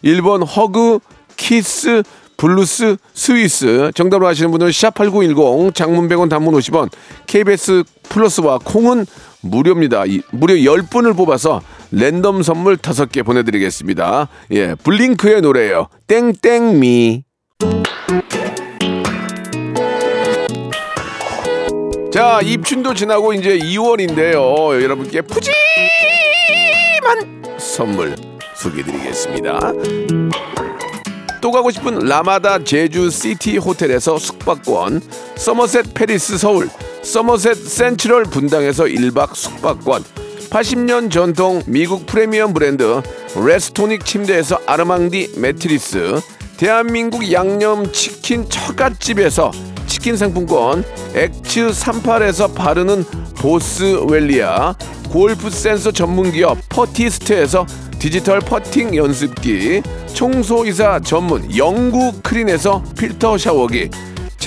1번 0.04 0.46
hug, 0.46 1.00
키스, 1.36 2.04
블루스, 2.36 2.96
스위스. 3.12 3.90
정답을 3.94 4.26
아시는 4.28 4.52
분들은 4.52 4.70
샵8910 4.70 5.74
장문 5.74 6.08
100원 6.08 6.28
단문 6.28 6.54
50원 6.54 6.90
KBS 7.26 7.82
플러스와 8.08 8.58
콩은 8.62 9.06
무료입니다. 9.50 10.04
이- 10.06 10.22
무려 10.32 10.54
10분을 10.54 11.16
뽑아서 11.16 11.61
랜덤 11.92 12.42
선물 12.42 12.76
5개 12.76 13.24
보내드리겠습니다. 13.24 14.28
예, 14.52 14.74
블링크의 14.82 15.40
노래예요. 15.40 15.88
땡땡 16.06 16.99
Me. 16.99 17.22
자, 22.12 22.40
입춘도 22.42 22.94
지나고 22.94 23.32
이제 23.35 23.59
2월인데요. 23.59 24.82
여러분께 24.82 25.20
푸짐한 25.22 25.52
선물 27.59 28.14
소개해드리겠습니다. 28.54 29.72
또 31.42 31.50
가고 31.50 31.70
싶은 31.70 31.98
라마다 32.00 32.59
제주 32.64 33.11
시티 33.11 33.59
호텔에서 33.59 34.16
숙박권, 34.18 35.02
서머셋 35.37 35.92
팰리스 35.92 36.38
서울, 36.38 36.68
서머셋 37.06 37.56
센트럴 37.56 38.24
분당에서 38.24 38.84
1박 38.84 39.34
숙박권, 39.36 40.02
80년 40.50 41.08
전통 41.08 41.62
미국 41.66 42.04
프리미엄 42.04 42.52
브랜드 42.52 43.00
레스토닉 43.36 44.04
침대에서 44.04 44.58
아르망디 44.66 45.34
매트리스, 45.38 46.20
대한민국 46.56 47.30
양념치킨 47.30 48.50
처갓집에서 48.50 49.52
치킨 49.86 50.16
상품권, 50.16 50.84
엑츠 51.14 51.68
38에서 51.68 52.52
바르는 52.52 53.04
보스웰리아, 53.36 54.74
골프 55.08 55.48
센서 55.48 55.92
전문기업 55.92 56.58
퍼티스트에서 56.68 57.66
디지털 58.00 58.40
퍼팅 58.40 58.96
연습기, 58.96 59.80
청소이사 60.12 61.00
전문 61.04 61.56
영구 61.56 62.20
크린에서 62.24 62.82
필터 62.98 63.38
샤워기, 63.38 63.90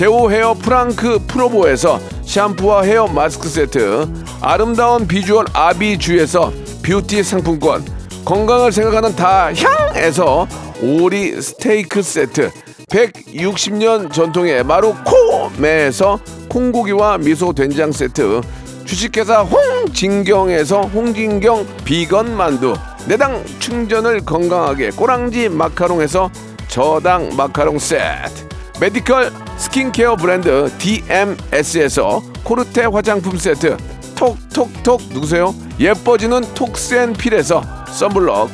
제오 0.00 0.30
헤어 0.30 0.54
프랑크 0.54 1.26
프로보에서 1.26 2.00
샴푸와 2.24 2.84
헤어 2.84 3.06
마스크 3.06 3.50
세트, 3.50 4.08
아름다운 4.40 5.06
비주얼 5.06 5.44
아비주에서 5.52 6.50
뷰티 6.82 7.22
상품권, 7.22 7.84
건강을 8.24 8.72
생각하는 8.72 9.14
다향에서 9.14 10.48
오리 10.80 11.42
스테이크 11.42 12.00
세트, 12.00 12.50
160년 12.88 14.10
전통의 14.10 14.64
마루코메에서 14.64 16.18
콩고기와 16.48 17.18
미소 17.18 17.52
된장 17.52 17.92
세트, 17.92 18.40
주식회사 18.86 19.42
홍진경에서 19.42 20.80
홍진경 20.80 21.66
비건 21.84 22.38
만두, 22.38 22.74
내당 23.06 23.44
충전을 23.58 24.20
건강하게 24.20 24.92
꼬랑지 24.92 25.50
마카롱에서 25.50 26.30
저당 26.68 27.36
마카롱 27.36 27.78
세트, 27.78 28.49
메디컬 28.80 29.30
스킨케어 29.58 30.16
브랜드 30.16 30.70
DMS에서 30.78 32.22
코르테 32.44 32.86
화장품 32.86 33.36
세트, 33.36 33.76
톡톡톡. 34.16 35.02
누구세요? 35.12 35.54
예뻐지는 35.78 36.40
톡스앤필에서 36.54 37.62
썬블럭, 37.88 38.48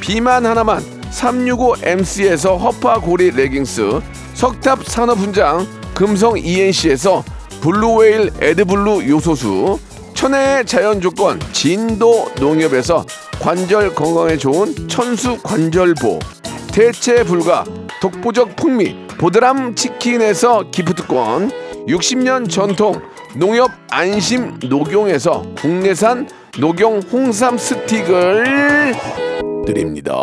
비만 0.00 0.44
하나만 0.44 0.84
365MC에서 1.10 2.58
허파고리 2.60 3.30
레깅스, 3.30 4.00
석탑 4.34 4.84
산업훈장 4.84 5.66
금성 5.94 6.36
E&C에서 6.36 7.24
블루웨일 7.62 8.32
에드블루 8.38 9.08
요소수, 9.08 9.78
천혜의 10.12 10.66
자연조건 10.66 11.40
진도 11.52 12.30
농협에서 12.38 13.06
관절 13.40 13.94
건강에 13.94 14.36
좋은 14.36 14.88
천수 14.88 15.38
관절보, 15.42 16.18
대체 16.70 17.24
불가 17.24 17.64
독보적 18.02 18.56
풍미 18.56 19.09
보드람 19.20 19.74
치킨에서 19.74 20.70
기프트권 20.70 21.50
60년 21.86 22.48
전통 22.48 23.02
농협 23.36 23.70
안심 23.90 24.58
녹용에서 24.66 25.42
국내산 25.58 26.26
녹용 26.58 27.00
홍삼 27.00 27.58
스틱을 27.58 28.94
드립니다. 29.66 30.14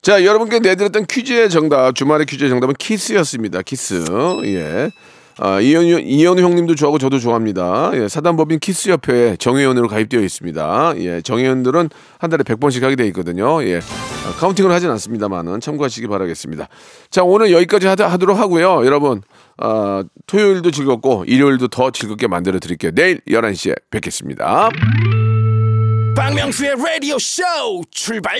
자, 0.00 0.24
여러분께 0.24 0.60
내드렸던 0.60 1.04
퀴즈의 1.04 1.50
정답, 1.50 1.94
주말의 1.94 2.24
퀴즈의 2.24 2.48
정답은 2.48 2.72
키스였습니다. 2.78 3.60
키스. 3.60 4.02
예. 4.44 4.90
아, 5.42 5.58
이현우, 5.58 6.00
이현우 6.00 6.42
형님도 6.42 6.74
좋아하고 6.74 6.98
저도 6.98 7.18
좋아합니다. 7.18 7.92
예, 7.94 8.08
사단법인 8.08 8.58
키스협회에 8.58 9.36
정회원으로 9.36 9.88
가입되어 9.88 10.20
있습니다. 10.20 10.94
예, 10.98 11.22
정회원들은 11.22 11.88
한 12.18 12.30
달에 12.30 12.44
100번씩 12.44 12.82
하게 12.82 12.94
되어 12.94 13.06
있거든요. 13.06 13.64
예. 13.64 13.78
아, 13.78 14.32
counting을 14.38 14.70
하진 14.70 14.90
않습니다만은 14.90 15.60
참고하시기 15.60 16.06
바라겠습니다. 16.08 16.68
자, 17.08 17.22
오늘 17.24 17.52
여기까지 17.52 17.86
하다, 17.86 18.08
하도록 18.08 18.38
하고요. 18.38 18.84
여러분, 18.84 19.22
아, 19.56 20.04
토요일도 20.26 20.72
즐겁고 20.72 21.24
일요일도 21.26 21.68
더 21.68 21.90
즐겁게 21.90 22.26
만들어 22.26 22.58
드릴게요. 22.58 22.92
내일 22.94 23.20
11시에 23.26 23.74
뵙겠습니다. 23.90 24.68
박명수의 26.16 26.74
라디오 26.76 27.18
쇼 27.18 27.42
출발 27.90 28.38